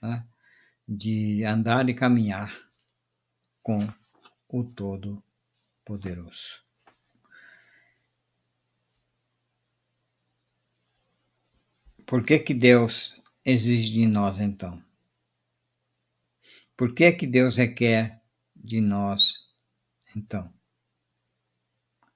né? 0.01 0.25
de 0.87 1.43
andar 1.43 1.89
e 1.89 1.93
caminhar 1.93 2.53
com 3.61 3.79
o 4.49 4.63
Todo-Poderoso. 4.63 6.62
Por 12.13 12.23
que, 12.23 12.37
que 12.37 12.53
Deus 12.53 13.19
exige 13.43 13.91
de 13.91 14.05
nós 14.05 14.39
então? 14.39 14.79
Por 16.77 16.93
que 16.93 17.11
que 17.11 17.25
Deus 17.25 17.57
requer 17.57 18.21
de 18.55 18.79
nós 18.79 19.33
então? 20.15 20.53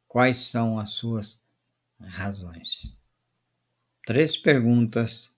Quais 0.08 0.38
são 0.38 0.78
as 0.78 0.92
suas 0.92 1.42
razões? 2.00 2.96
Três 4.06 4.38
perguntas 4.38 5.32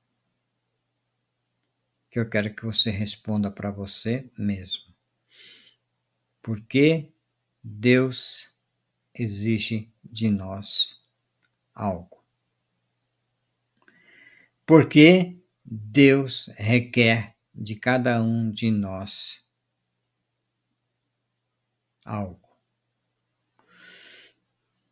que 2.12 2.20
eu 2.20 2.30
quero 2.30 2.54
que 2.54 2.66
você 2.66 2.92
responda 2.92 3.50
para 3.50 3.72
você 3.72 4.30
mesmo. 4.38 4.94
Por 6.42 6.60
que 6.66 7.10
Deus 7.64 8.50
exige 9.14 9.90
de 10.04 10.30
nós 10.30 11.02
algo? 11.74 12.19
Por 14.70 14.88
que 14.88 15.44
Deus 15.66 16.48
requer 16.56 17.36
de 17.56 17.76
cada 17.76 18.22
um 18.22 18.52
de 18.52 18.70
nós 18.70 19.44
algo. 22.06 22.48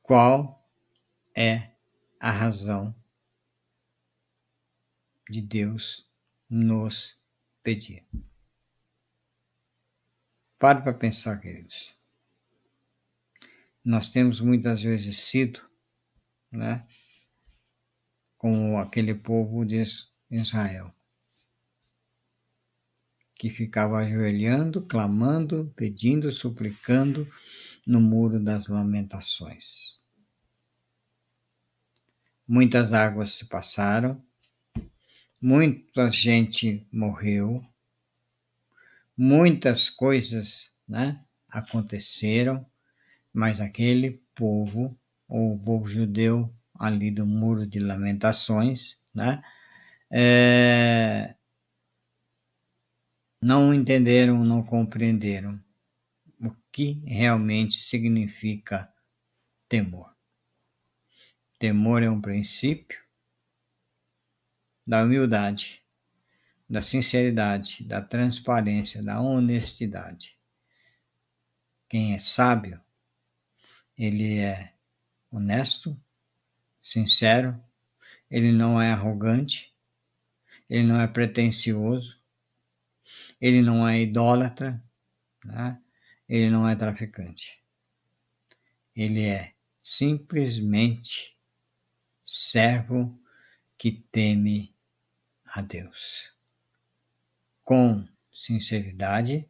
Qual 0.01 0.67
é 1.35 1.75
a 2.19 2.31
razão 2.31 2.95
de 5.29 5.43
Deus 5.43 6.09
nos 6.49 7.15
pedir? 7.61 8.03
Pare 10.57 10.81
para 10.81 10.91
pensar, 10.91 11.39
queridos. 11.39 11.95
Nós 13.85 14.09
temos 14.09 14.39
muitas 14.39 14.81
vezes 14.81 15.19
sido, 15.19 15.61
né, 16.51 16.83
como 18.37 18.77
aquele 18.77 19.13
povo 19.13 19.65
de 19.65 19.83
Israel 20.29 20.93
que 23.37 23.49
ficava 23.49 23.99
ajoelhando, 23.99 24.81
clamando, 24.81 25.71
pedindo, 25.75 26.31
suplicando 26.31 27.31
no 27.85 28.01
muro 28.01 28.39
das 28.39 28.67
lamentações. 28.67 29.99
Muitas 32.47 32.93
águas 32.93 33.31
se 33.33 33.45
passaram, 33.45 34.23
muita 35.39 36.09
gente 36.09 36.87
morreu, 36.91 37.61
muitas 39.15 39.89
coisas 39.89 40.71
né, 40.87 41.23
aconteceram, 41.49 42.65
mas 43.31 43.61
aquele 43.61 44.23
povo, 44.33 44.97
o 45.27 45.59
povo 45.59 45.87
judeu 45.87 46.51
ali 46.79 47.11
do 47.11 47.25
muro 47.25 47.65
de 47.65 47.79
lamentações, 47.79 48.97
né, 49.13 49.43
é, 50.11 51.35
não 53.41 53.73
entenderam, 53.73 54.43
não 54.43 54.63
compreenderam 54.63 55.61
o 56.41 56.51
que 56.71 56.93
realmente 57.05 57.75
significa 57.75 58.91
temor. 59.67 60.15
Temor 61.59 62.03
é 62.03 62.09
um 62.09 62.21
princípio 62.21 63.03
da 64.85 65.03
humildade, 65.03 65.83
da 66.69 66.81
sinceridade, 66.81 67.83
da 67.83 68.01
transparência, 68.01 69.03
da 69.03 69.19
honestidade. 69.19 70.37
Quem 71.89 72.13
é 72.13 72.19
sábio, 72.19 72.81
ele 73.97 74.37
é 74.39 74.73
honesto, 75.31 75.99
sincero, 76.87 77.61
ele 78.31 78.51
não 78.51 78.81
é 78.81 78.91
arrogante, 78.91 79.73
ele 80.69 80.83
não 80.83 81.01
é 81.01 81.07
pretensioso, 81.07 82.17
ele 83.41 83.61
não 83.61 83.87
é 83.87 84.01
idólatra, 84.01 84.81
né? 85.43 85.81
ele 86.29 86.49
não 86.49 86.67
é 86.67 86.75
traficante. 86.75 87.61
Ele 88.95 89.25
é 89.25 89.53
simplesmente 89.81 91.37
servo 92.23 93.19
que 93.77 93.91
teme 93.91 94.73
a 95.45 95.61
Deus. 95.61 96.33
Com 97.63 98.07
sinceridade, 98.33 99.49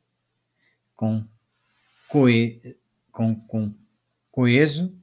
com, 0.96 1.28
coe, 2.08 2.78
com, 3.12 3.36
com 3.48 3.74
coeso 4.32 5.00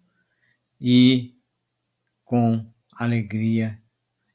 e 0.81 1.34
com 2.35 2.67
alegria 2.91 3.81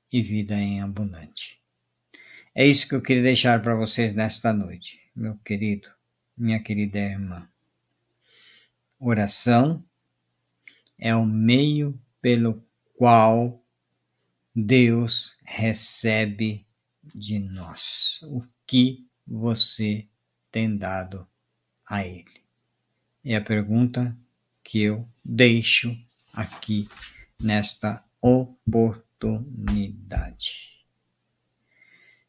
e 0.10 0.22
vida 0.22 0.56
em 0.56 0.80
abundante. 0.80 1.62
É 2.56 2.66
isso 2.66 2.88
que 2.88 2.96
eu 2.96 3.02
queria 3.02 3.24
deixar 3.24 3.62
para 3.62 3.76
vocês 3.76 4.14
nesta 4.14 4.54
noite, 4.54 5.02
meu 5.14 5.36
querido, 5.40 5.90
minha 6.38 6.64
querida 6.64 6.98
irmã. 6.98 7.46
Oração 8.98 9.84
é 10.98 11.14
o 11.14 11.26
meio 11.26 12.00
pelo 12.22 12.66
qual 12.94 13.62
Deus 14.56 15.38
recebe 15.44 16.66
de 17.14 17.38
nós? 17.38 18.22
O 18.24 18.42
que 18.66 19.06
você 19.28 20.08
tem 20.50 20.78
dado 20.78 21.28
a 21.86 22.08
Ele? 22.08 22.46
É 23.26 23.36
a 23.36 23.42
pergunta 23.42 24.18
que 24.64 24.80
eu 24.84 25.06
deixo 25.22 25.94
aqui 26.32 26.88
nesta 27.42 28.06
oportunidade. 28.22 30.86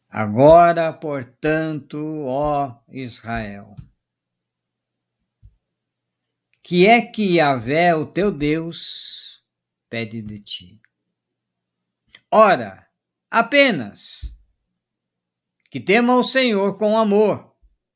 Agora, 0.08 0.90
portanto, 0.92 1.96
ó 2.26 2.80
Israel, 2.88 3.76
que 6.62 6.86
é 6.86 7.02
que 7.02 7.36
Yahvé, 7.36 7.94
o 7.94 8.06
teu 8.06 8.32
Deus, 8.32 9.44
pede 9.88 10.22
de 10.22 10.40
ti? 10.40 10.80
Ora, 12.30 12.88
apenas 13.30 14.36
que 15.70 15.80
tema 15.80 16.16
o 16.16 16.24
Senhor 16.24 16.76
com 16.76 16.98
amor, 16.98 17.54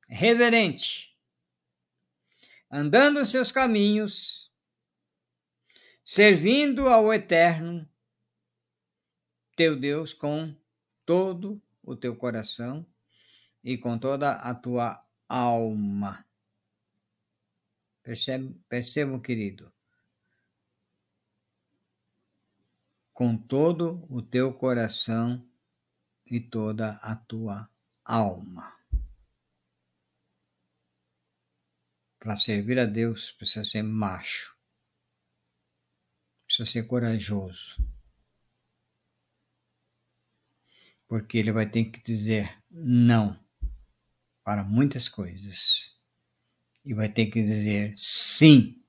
reverente, 0.08 1.18
andando 2.70 3.20
os 3.20 3.30
seus 3.30 3.50
caminhos, 3.50 4.43
servindo 6.04 6.86
ao 6.86 7.14
Eterno, 7.14 7.88
teu 9.56 9.74
Deus, 9.74 10.12
com 10.12 10.54
todo 11.06 11.62
o 11.82 11.96
teu 11.96 12.14
coração 12.14 12.86
e 13.62 13.78
com 13.78 13.98
toda 13.98 14.32
a 14.32 14.54
tua 14.54 15.02
alma. 15.26 16.26
Percebe, 18.02 18.54
percebam, 18.68 19.18
querido? 19.18 19.72
Com 23.14 23.34
todo 23.36 24.06
o 24.10 24.20
teu 24.20 24.52
coração 24.52 25.42
e 26.26 26.38
toda 26.38 26.98
a 27.02 27.16
tua 27.16 27.70
alma. 28.04 28.76
Para 32.18 32.36
servir 32.36 32.78
a 32.78 32.84
Deus, 32.84 33.30
precisa 33.32 33.64
ser 33.64 33.82
macho, 33.82 34.53
precisa 36.54 36.66
ser 36.66 36.86
corajoso 36.86 37.76
porque 41.08 41.38
ele 41.38 41.50
vai 41.50 41.68
ter 41.68 41.86
que 41.86 42.00
dizer 42.00 42.56
não 42.70 43.36
para 44.44 44.62
muitas 44.62 45.08
coisas 45.08 45.92
e 46.84 46.94
vai 46.94 47.08
ter 47.08 47.26
que 47.26 47.42
dizer 47.42 47.92
sim 47.96 48.80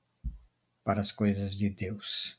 para 0.84 1.00
as 1.00 1.10
coisas 1.10 1.56
de 1.56 1.68
Deus. 1.70 2.38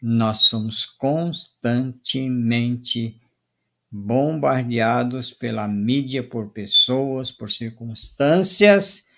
Nós 0.00 0.38
somos 0.42 0.86
constantemente 0.86 3.20
bombardeados 3.90 5.32
pela 5.32 5.66
mídia, 5.68 6.22
por 6.22 6.52
pessoas, 6.52 7.32
por 7.32 7.50
circunstâncias, 7.50 9.08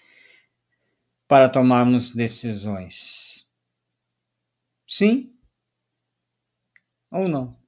para 1.26 1.48
tomarmos 1.48 2.14
decisões. 2.14 3.37
Sim 4.88 5.38
ou 7.10 7.28
não? 7.28 7.58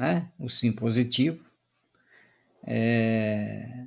né? 0.00 0.32
o 0.38 0.48
sim 0.48 0.72
positivo, 0.72 1.44
é, 2.66 3.86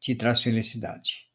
te 0.00 0.14
traz 0.14 0.40
felicidade. 0.40 1.26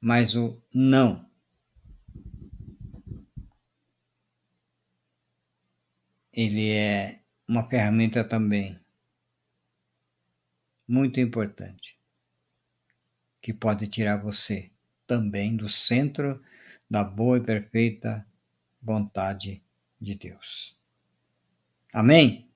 Mas 0.00 0.34
o 0.34 0.60
não, 0.74 1.24
ele 6.32 6.70
é 6.70 7.20
uma 7.46 7.68
ferramenta 7.68 8.24
também 8.24 8.80
muito 10.88 11.20
importante 11.20 11.99
que 13.40 13.52
pode 13.52 13.86
tirar 13.86 14.16
você 14.16 14.70
também 15.06 15.56
do 15.56 15.68
centro 15.68 16.40
da 16.88 17.02
boa 17.02 17.38
e 17.38 17.42
perfeita 17.42 18.26
vontade 18.82 19.62
de 20.00 20.14
Deus. 20.14 20.76
Amém? 21.92 22.48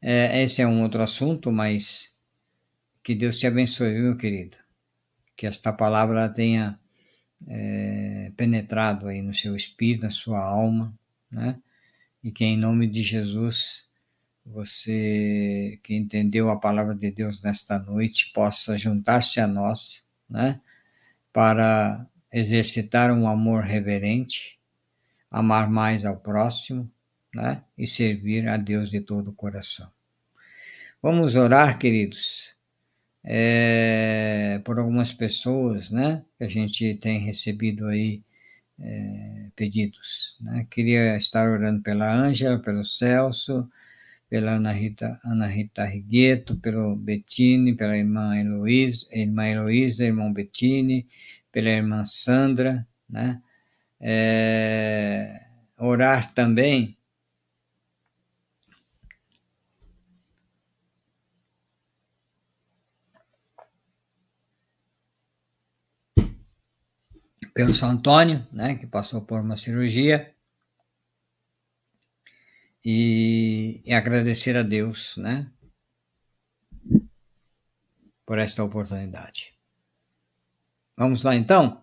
É, 0.00 0.42
esse 0.42 0.62
é 0.62 0.66
um 0.66 0.82
outro 0.82 1.02
assunto, 1.02 1.52
mas 1.52 2.12
que 3.02 3.14
Deus 3.14 3.38
te 3.38 3.46
abençoe, 3.46 3.92
meu 3.92 4.16
querido. 4.16 4.56
Que 5.36 5.46
esta 5.46 5.72
palavra 5.72 6.28
tenha 6.28 6.78
é, 7.46 8.32
penetrado 8.36 9.08
aí 9.08 9.22
no 9.22 9.34
seu 9.34 9.56
espírito, 9.56 10.04
na 10.04 10.10
sua 10.10 10.40
alma, 10.40 10.96
né? 11.30 11.60
E 12.22 12.30
que 12.30 12.44
em 12.44 12.56
nome 12.56 12.86
de 12.86 13.02
Jesus, 13.02 13.89
você 14.44 15.78
que 15.82 15.94
entendeu 15.94 16.50
a 16.50 16.58
palavra 16.58 16.94
de 16.94 17.10
Deus 17.10 17.42
nesta 17.42 17.78
noite, 17.78 18.32
possa 18.32 18.76
juntar-se 18.76 19.40
a 19.40 19.46
nós, 19.46 20.04
né? 20.28 20.60
Para 21.32 22.06
exercitar 22.32 23.12
um 23.12 23.28
amor 23.28 23.64
reverente, 23.64 24.58
amar 25.30 25.70
mais 25.70 26.04
ao 26.04 26.16
próximo, 26.16 26.90
né? 27.34 27.62
E 27.76 27.86
servir 27.86 28.48
a 28.48 28.56
Deus 28.56 28.90
de 28.90 29.00
todo 29.00 29.28
o 29.28 29.34
coração. 29.34 29.90
Vamos 31.02 31.34
orar, 31.34 31.78
queridos, 31.78 32.54
é, 33.24 34.60
por 34.64 34.78
algumas 34.78 35.12
pessoas, 35.12 35.90
né? 35.90 36.24
Que 36.38 36.44
a 36.44 36.48
gente 36.48 36.96
tem 36.96 37.20
recebido 37.20 37.86
aí 37.86 38.22
é, 38.78 39.46
pedidos, 39.54 40.36
né? 40.40 40.66
Queria 40.70 41.16
estar 41.16 41.48
orando 41.48 41.82
pela 41.82 42.12
Ângela, 42.12 42.58
pelo 42.58 42.84
Celso, 42.84 43.70
pela 44.30 44.52
Ana 44.52 44.72
Rita, 44.72 45.18
Ana 45.24 45.46
Rita 45.46 45.84
Rigueto, 45.84 46.56
pelo 46.56 46.96
Bettini, 46.96 47.76
pela 47.76 47.96
irmã 47.96 48.36
Heloísa, 48.38 49.06
irmã 49.12 49.46
Heloísa, 49.46 50.04
irmão 50.04 50.32
Bettini, 50.32 51.06
pela 51.52 51.68
irmã 51.70 52.04
Sandra, 52.04 52.86
né? 53.08 53.42
é, 54.00 55.46
orar 55.76 56.32
também 56.32 56.96
pelo 67.52 67.74
São 67.74 67.90
Antônio, 67.90 68.46
né, 68.52 68.76
que 68.76 68.86
passou 68.86 69.22
por 69.22 69.40
uma 69.40 69.56
cirurgia, 69.56 70.34
e, 72.84 73.82
e, 73.84 73.92
agradecer 73.92 74.56
a 74.56 74.62
Deus, 74.62 75.16
né, 75.16 75.50
por 78.24 78.38
esta 78.38 78.62
oportunidade. 78.64 79.54
Vamos 80.96 81.22
lá 81.22 81.34
então? 81.34 81.82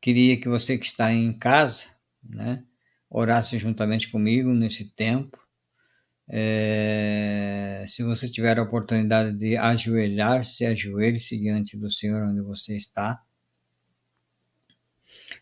Queria 0.00 0.40
que 0.40 0.48
você 0.48 0.76
que 0.78 0.86
está 0.86 1.12
em 1.12 1.32
casa, 1.32 1.86
né, 2.22 2.64
orasse 3.08 3.58
juntamente 3.58 4.10
comigo 4.10 4.52
nesse 4.52 4.90
tempo. 4.90 5.38
É, 6.28 7.84
se 7.86 8.02
você 8.02 8.28
tiver 8.28 8.58
a 8.58 8.62
oportunidade 8.62 9.36
de 9.36 9.56
ajoelhar-se, 9.56 10.64
ajoelhe-se 10.64 11.38
diante 11.38 11.76
do 11.76 11.90
Senhor 11.90 12.22
onde 12.22 12.40
você 12.40 12.74
está. 12.74 13.22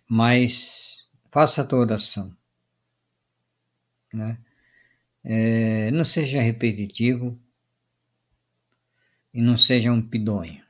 Mas 0.08 1.08
faça 1.30 1.62
a 1.62 1.64
tua 1.64 1.80
oração. 1.80 2.36
Né? 4.12 4.38
É, 5.24 5.90
não 5.90 6.04
seja 6.04 6.40
repetitivo 6.40 7.38
e 9.32 9.40
não 9.40 9.56
seja 9.56 9.92
um 9.92 10.02
pidonho. 10.02 10.62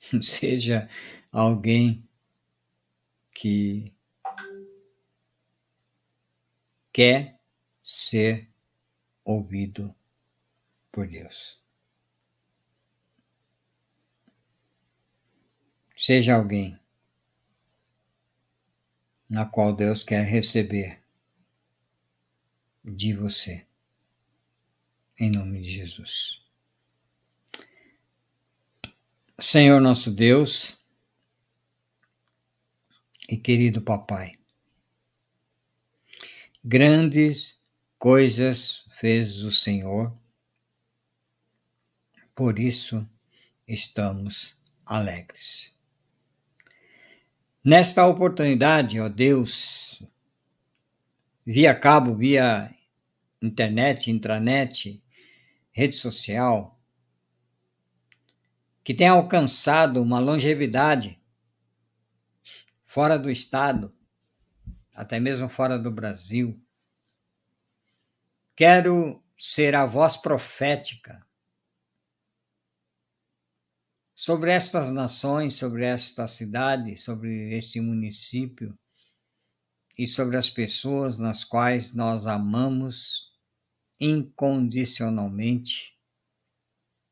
seja 0.22 0.88
alguém 1.30 2.06
que 3.34 3.92
quer 6.92 7.38
ser 7.82 8.48
ouvido 9.24 9.94
por 10.90 11.06
Deus. 11.06 11.60
Seja 15.96 16.34
alguém 16.34 16.78
na 19.28 19.44
qual 19.44 19.74
Deus 19.74 20.04
quer 20.04 20.24
receber 20.24 21.00
de 22.84 23.12
você, 23.12 23.66
em 25.18 25.30
nome 25.30 25.60
de 25.60 25.70
Jesus. 25.70 26.42
Senhor 29.38 29.80
nosso 29.80 30.10
Deus, 30.10 30.76
e 33.28 33.36
querido 33.36 33.82
papai. 33.82 34.38
Grandes 36.64 37.58
coisas 37.98 38.84
fez 38.90 39.42
o 39.42 39.50
Senhor, 39.50 40.12
por 42.34 42.58
isso 42.58 43.08
estamos 43.66 44.56
alegres. 44.84 45.75
Nesta 47.68 48.06
oportunidade, 48.06 49.00
ó 49.00 49.08
Deus, 49.08 50.00
via 51.44 51.74
cabo, 51.74 52.14
via 52.14 52.72
internet, 53.42 54.08
intranet, 54.08 55.02
rede 55.72 55.96
social, 55.96 56.80
que 58.84 58.94
tem 58.94 59.08
alcançado 59.08 60.00
uma 60.00 60.20
longevidade 60.20 61.20
fora 62.84 63.18
do 63.18 63.28
Estado, 63.28 63.92
até 64.94 65.18
mesmo 65.18 65.48
fora 65.48 65.76
do 65.76 65.90
Brasil. 65.90 66.64
Quero 68.54 69.20
ser 69.36 69.74
a 69.74 69.84
voz 69.84 70.16
profética 70.16 71.25
sobre 74.16 74.50
estas 74.50 74.90
nações, 74.90 75.56
sobre 75.56 75.84
esta 75.84 76.26
cidade, 76.26 76.96
sobre 76.96 77.54
este 77.54 77.78
município 77.82 78.76
e 79.98 80.06
sobre 80.06 80.38
as 80.38 80.48
pessoas 80.48 81.18
nas 81.18 81.44
quais 81.44 81.92
nós 81.92 82.26
amamos 82.26 83.30
incondicionalmente, 84.00 86.00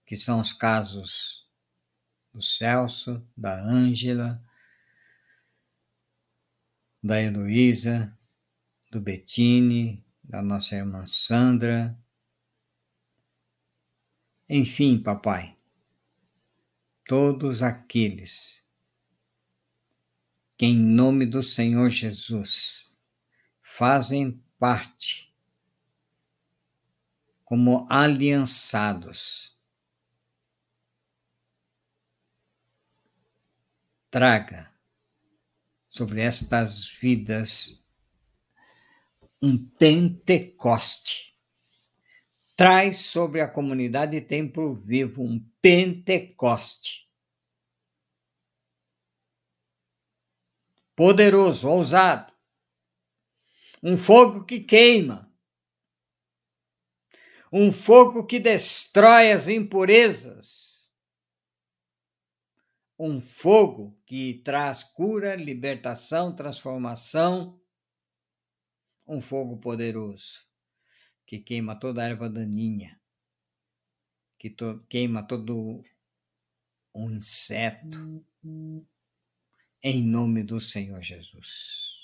que 0.06 0.16
são 0.16 0.40
os 0.40 0.54
casos 0.54 1.46
do 2.32 2.40
Celso, 2.40 3.22
da 3.36 3.62
Ângela, 3.62 4.42
da 7.02 7.20
Heloísa, 7.20 8.18
do 8.90 8.98
Bettine, 8.98 10.02
da 10.22 10.42
nossa 10.42 10.74
irmã 10.74 11.04
Sandra. 11.04 11.98
Enfim, 14.48 15.02
papai, 15.02 15.53
todos 17.06 17.62
aqueles 17.62 18.62
que, 20.56 20.66
em 20.66 20.78
nome 20.78 21.26
do 21.26 21.42
Senhor 21.42 21.90
Jesus, 21.90 22.96
fazem 23.62 24.42
parte 24.58 25.34
como 27.44 27.86
aliançados. 27.90 29.54
Traga 34.10 34.72
sobre 35.88 36.20
estas 36.20 36.88
vidas 36.88 37.84
um 39.42 39.58
Pentecoste. 39.58 41.33
Traz 42.56 42.98
sobre 42.98 43.40
a 43.40 43.48
comunidade 43.48 44.20
Templo 44.20 44.72
Vivo 44.74 45.22
um 45.22 45.40
Pentecoste. 45.60 47.10
Poderoso, 50.94 51.68
ousado. 51.68 52.32
Um 53.82 53.96
fogo 53.96 54.44
que 54.44 54.60
queima. 54.60 55.32
Um 57.52 57.72
fogo 57.72 58.24
que 58.24 58.38
destrói 58.38 59.32
as 59.32 59.48
impurezas 59.48 60.64
um 62.98 63.20
fogo 63.20 63.98
que 64.06 64.34
traz 64.44 64.84
cura, 64.84 65.34
libertação, 65.34 66.34
transformação, 66.34 67.60
um 69.06 69.20
fogo 69.20 69.56
poderoso 69.58 70.53
que 71.26 71.38
queima 71.38 71.74
toda 71.74 72.02
a 72.02 72.06
erva 72.06 72.28
daninha, 72.28 72.98
que 74.38 74.50
to 74.50 74.84
queima 74.88 75.26
todo 75.26 75.82
o 76.92 77.10
inseto, 77.10 78.24
em 79.82 80.02
nome 80.02 80.42
do 80.42 80.60
Senhor 80.60 81.02
Jesus. 81.02 81.94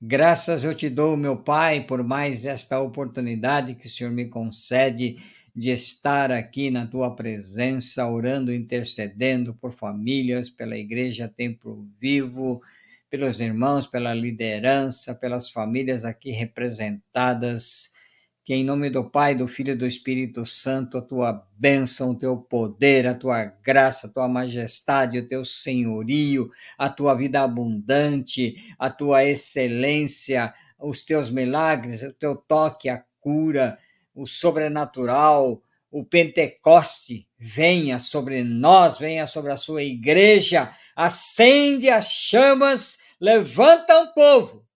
Graças 0.00 0.64
eu 0.64 0.74
te 0.74 0.90
dou, 0.90 1.16
meu 1.16 1.36
Pai, 1.36 1.86
por 1.86 2.04
mais 2.04 2.44
esta 2.44 2.78
oportunidade 2.80 3.74
que 3.74 3.86
o 3.86 3.90
Senhor 3.90 4.12
me 4.12 4.26
concede 4.26 5.16
de 5.56 5.70
estar 5.70 6.32
aqui 6.32 6.68
na 6.68 6.86
tua 6.86 7.14
presença, 7.14 8.06
orando, 8.06 8.52
intercedendo 8.52 9.54
por 9.54 9.72
famílias, 9.72 10.50
pela 10.50 10.76
Igreja 10.76 11.28
Templo 11.28 11.84
Vivo, 12.00 12.60
pelos 13.08 13.40
irmãos, 13.40 13.86
pela 13.86 14.12
liderança, 14.12 15.14
pelas 15.14 15.48
famílias 15.48 16.04
aqui 16.04 16.32
representadas. 16.32 17.93
Que 18.44 18.52
em 18.52 18.62
nome 18.62 18.90
do 18.90 19.02
Pai, 19.02 19.34
do 19.34 19.48
Filho 19.48 19.72
e 19.72 19.74
do 19.74 19.86
Espírito 19.86 20.44
Santo, 20.44 20.98
a 20.98 21.02
tua 21.02 21.48
bênção, 21.56 22.10
o 22.10 22.14
teu 22.14 22.36
poder, 22.36 23.06
a 23.06 23.14
tua 23.14 23.44
graça, 23.44 24.06
a 24.06 24.10
tua 24.10 24.28
majestade, 24.28 25.18
o 25.18 25.26
teu 25.26 25.46
senhorio, 25.46 26.50
a 26.76 26.90
tua 26.90 27.14
vida 27.14 27.40
abundante, 27.40 28.54
a 28.78 28.90
tua 28.90 29.24
excelência, 29.24 30.52
os 30.78 31.04
teus 31.04 31.30
milagres, 31.30 32.02
o 32.02 32.12
teu 32.12 32.36
toque, 32.36 32.90
a 32.90 33.02
cura, 33.18 33.78
o 34.14 34.26
sobrenatural, 34.26 35.62
o 35.90 36.04
Pentecoste 36.04 37.26
venha 37.38 37.98
sobre 37.98 38.44
nós, 38.44 38.98
venha 38.98 39.26
sobre 39.26 39.52
a 39.52 39.56
sua 39.56 39.82
igreja, 39.82 40.76
acende 40.94 41.88
as 41.88 42.12
chamas, 42.12 42.98
levanta 43.18 43.98
um 44.00 44.12
povo. 44.12 44.66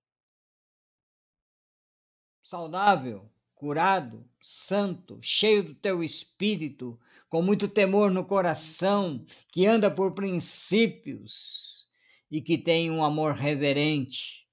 Saudável, 2.42 3.27
curado, 3.58 4.24
santo, 4.40 5.18
cheio 5.20 5.64
do 5.64 5.74
teu 5.74 6.02
espírito, 6.02 6.98
com 7.28 7.42
muito 7.42 7.66
temor 7.66 8.10
no 8.10 8.24
coração, 8.24 9.26
que 9.50 9.66
anda 9.66 9.90
por 9.90 10.14
princípios 10.14 11.88
e 12.30 12.40
que 12.40 12.56
tem 12.56 12.88
um 12.88 13.04
amor 13.04 13.34
reverente 13.34 14.46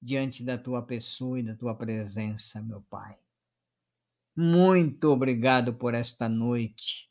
diante 0.00 0.44
da 0.44 0.58
tua 0.58 0.82
pessoa 0.82 1.40
e 1.40 1.42
da 1.42 1.54
tua 1.54 1.74
presença, 1.74 2.60
meu 2.60 2.82
Pai. 2.82 3.16
Muito 4.36 5.08
obrigado 5.10 5.72
por 5.72 5.94
esta 5.94 6.28
noite. 6.28 7.08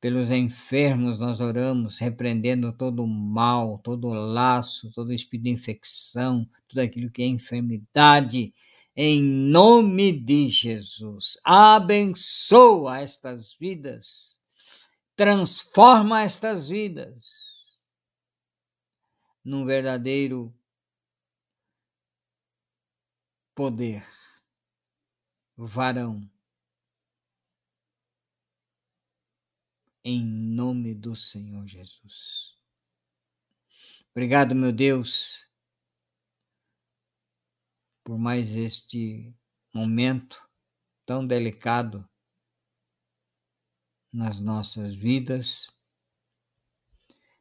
Pelos 0.00 0.30
enfermos 0.30 1.18
nós 1.18 1.40
oramos, 1.40 1.98
repreendendo 1.98 2.72
todo 2.74 3.04
o 3.04 3.08
mal, 3.08 3.78
todo 3.78 4.08
o 4.08 4.14
laço, 4.14 4.92
todo 4.92 5.08
o 5.08 5.14
espírito 5.14 5.44
de 5.44 5.50
infecção, 5.50 6.46
tudo 6.68 6.80
aquilo 6.80 7.10
que 7.10 7.22
é 7.22 7.26
enfermidade. 7.26 8.52
Em 8.96 9.22
nome 9.22 10.12
de 10.12 10.48
Jesus, 10.48 11.38
abençoa 11.44 12.98
estas 12.98 13.54
vidas, 13.54 14.42
transforma 15.14 16.22
estas 16.22 16.68
vidas 16.68 17.78
num 19.44 19.64
verdadeiro 19.64 20.52
poder, 23.54 24.04
varão 25.56 26.28
em 30.04 30.24
nome 30.24 30.94
do 30.94 31.14
Senhor 31.14 31.66
Jesus. 31.66 32.58
Obrigado, 34.10 34.54
meu 34.54 34.72
Deus, 34.72 35.49
por 38.10 38.18
mais 38.18 38.56
este 38.56 39.32
momento 39.72 40.44
tão 41.06 41.24
delicado 41.24 42.04
nas 44.12 44.40
nossas 44.40 44.96
vidas, 44.96 45.68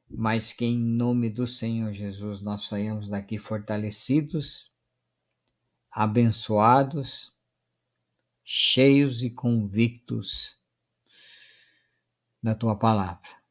mas 0.07 0.53
que 0.53 0.65
em 0.65 0.77
nome 0.77 1.27
do 1.31 1.47
Senhor 1.47 1.91
Jesus 1.91 2.39
nós 2.39 2.67
saímos 2.67 3.09
daqui 3.09 3.39
fortalecidos, 3.39 4.71
abençoados, 5.89 7.35
cheios 8.43 9.23
e 9.23 9.31
convictos 9.31 10.55
na 12.43 12.53
tua 12.53 12.77
palavra. 12.77 13.41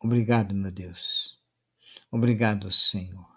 Obrigado, 0.00 0.52
meu 0.52 0.72
Deus. 0.72 1.40
Obrigado, 2.10 2.68
Senhor. 2.72 3.33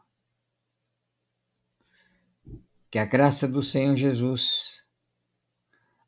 Que 2.98 3.02
a 3.02 3.06
graça 3.06 3.48
do 3.48 3.62
Senhor 3.62 3.96
Jesus, 3.96 4.82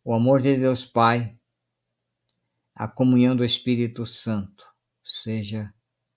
o 0.04 0.12
amor 0.12 0.42
de 0.42 0.58
Deus 0.58 0.88
Pai, 0.88 1.38
a 2.74 2.88
comunhão 2.88 3.36
do 3.36 3.46
Espírito 3.46 4.08
Santo 4.08 4.66
seja 5.04 5.72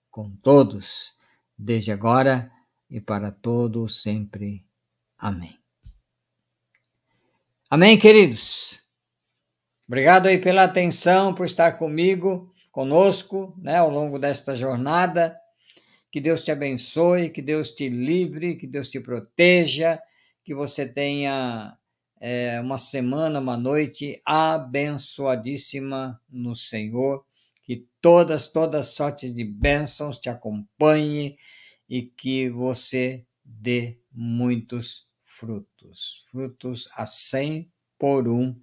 com 0.09 0.35
todos, 0.37 1.15
desde 1.55 1.91
agora 1.91 2.51
e 2.89 2.99
para 2.99 3.29
todo 3.29 3.87
sempre. 3.87 4.65
Amém. 5.15 5.59
Amém, 7.69 7.95
queridos. 7.95 8.83
Obrigado 9.87 10.25
aí 10.25 10.39
pela 10.39 10.63
atenção, 10.63 11.35
por 11.35 11.45
estar 11.45 11.73
comigo, 11.73 12.51
conosco, 12.71 13.55
né, 13.61 13.77
ao 13.77 13.91
longo 13.91 14.17
desta 14.17 14.55
jornada. 14.55 15.39
Que 16.11 16.19
Deus 16.19 16.43
te 16.43 16.51
abençoe, 16.51 17.29
que 17.29 17.43
Deus 17.43 17.69
te 17.69 17.89
livre, 17.89 18.55
que 18.55 18.65
Deus 18.65 18.89
te 18.89 18.99
proteja, 18.99 20.01
que 20.43 20.53
você 20.53 20.87
tenha 20.87 21.77
é, 22.19 22.59
uma 22.59 22.77
semana, 22.77 23.39
uma 23.39 23.57
noite 23.57 24.21
abençoadíssima 24.25 26.21
no 26.29 26.55
Senhor, 26.55 27.25
que 27.61 27.87
todas, 28.01 28.47
todas 28.47 28.87
sortes 28.87 29.33
de 29.33 29.43
bênçãos 29.43 30.19
te 30.19 30.29
acompanhem 30.29 31.37
e 31.87 32.03
que 32.03 32.49
você 32.49 33.25
dê 33.43 33.99
muitos 34.11 35.07
frutos, 35.21 36.25
frutos 36.31 36.87
a 36.95 37.05
cem 37.05 37.71
por 37.97 38.27
um, 38.27 38.59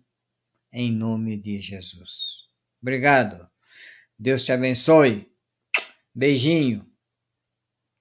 em 0.72 0.92
nome 0.92 1.36
de 1.36 1.60
Jesus. 1.60 2.48
Obrigado. 2.80 3.48
Deus 4.18 4.44
te 4.44 4.52
abençoe. 4.52 5.30
Beijinho. 6.14 6.86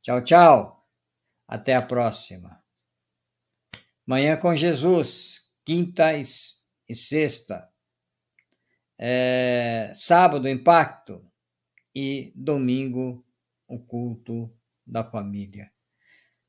Tchau, 0.02 0.24
tchau. 0.24 0.88
Até 1.48 1.76
a 1.76 1.82
próxima. 1.82 2.59
Manhã 4.10 4.36
com 4.38 4.56
Jesus, 4.56 5.44
quinta 5.64 6.14
e 6.18 6.96
sexta. 6.96 7.70
É, 8.98 9.92
sábado, 9.94 10.50
impacto. 10.50 11.24
E 11.94 12.34
domingo, 12.36 13.24
o 13.68 13.78
culto 13.78 14.52
da 14.84 15.04
família. 15.04 15.72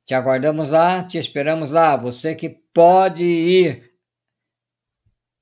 Te 0.07 0.15
aguardamos 0.15 0.71
lá, 0.71 1.05
te 1.05 1.19
esperamos 1.19 1.71
lá. 1.71 1.97
Você 1.97 2.35
que 2.35 2.49
pode 2.49 3.27
ir, 3.27 3.93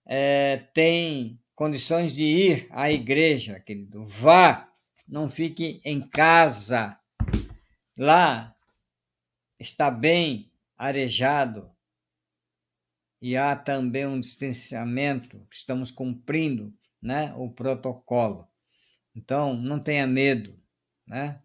é, 0.04 0.56
tem 0.74 1.40
condições 1.54 2.16
de 2.16 2.24
ir 2.24 2.66
à 2.72 2.90
igreja, 2.90 3.60
querido. 3.60 4.02
Vá, 4.02 4.68
não 5.06 5.28
fique 5.28 5.80
em 5.84 6.00
casa. 6.00 6.98
Lá 7.96 8.56
está 9.60 9.88
bem 9.88 10.50
arejado 10.76 11.77
e 13.20 13.36
há 13.36 13.56
também 13.56 14.06
um 14.06 14.20
distanciamento, 14.20 15.46
estamos 15.50 15.90
cumprindo 15.90 16.72
né, 17.02 17.34
o 17.36 17.50
protocolo. 17.50 18.46
Então, 19.14 19.54
não 19.54 19.80
tenha 19.80 20.06
medo, 20.06 20.58
né? 21.06 21.40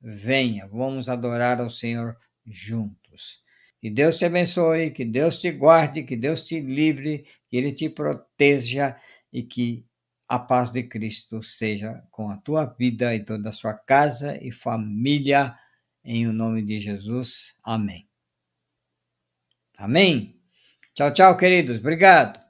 Venha, 0.00 0.66
vamos 0.66 1.08
adorar 1.08 1.60
ao 1.60 1.68
Senhor 1.68 2.16
juntos. 2.46 3.42
Que 3.80 3.90
Deus 3.90 4.16
te 4.16 4.24
abençoe, 4.24 4.90
que 4.90 5.04
Deus 5.04 5.38
te 5.40 5.50
guarde, 5.50 6.02
que 6.02 6.16
Deus 6.16 6.42
te 6.42 6.60
livre, 6.60 7.24
que 7.48 7.56
Ele 7.56 7.72
te 7.72 7.88
proteja 7.88 8.98
e 9.32 9.42
que 9.42 9.86
a 10.26 10.38
paz 10.38 10.70
de 10.70 10.82
Cristo 10.82 11.42
seja 11.42 12.02
com 12.10 12.30
a 12.30 12.36
tua 12.36 12.64
vida 12.64 13.14
e 13.14 13.24
toda 13.24 13.48
a 13.48 13.52
sua 13.52 13.74
casa 13.74 14.38
e 14.42 14.52
família, 14.52 15.56
em 16.04 16.26
o 16.26 16.32
nome 16.32 16.62
de 16.62 16.80
Jesus. 16.80 17.54
Amém. 17.62 18.08
Amém. 19.76 20.37
Tchau, 20.98 21.12
tchau, 21.12 21.36
queridos. 21.36 21.78
Obrigado. 21.78 22.47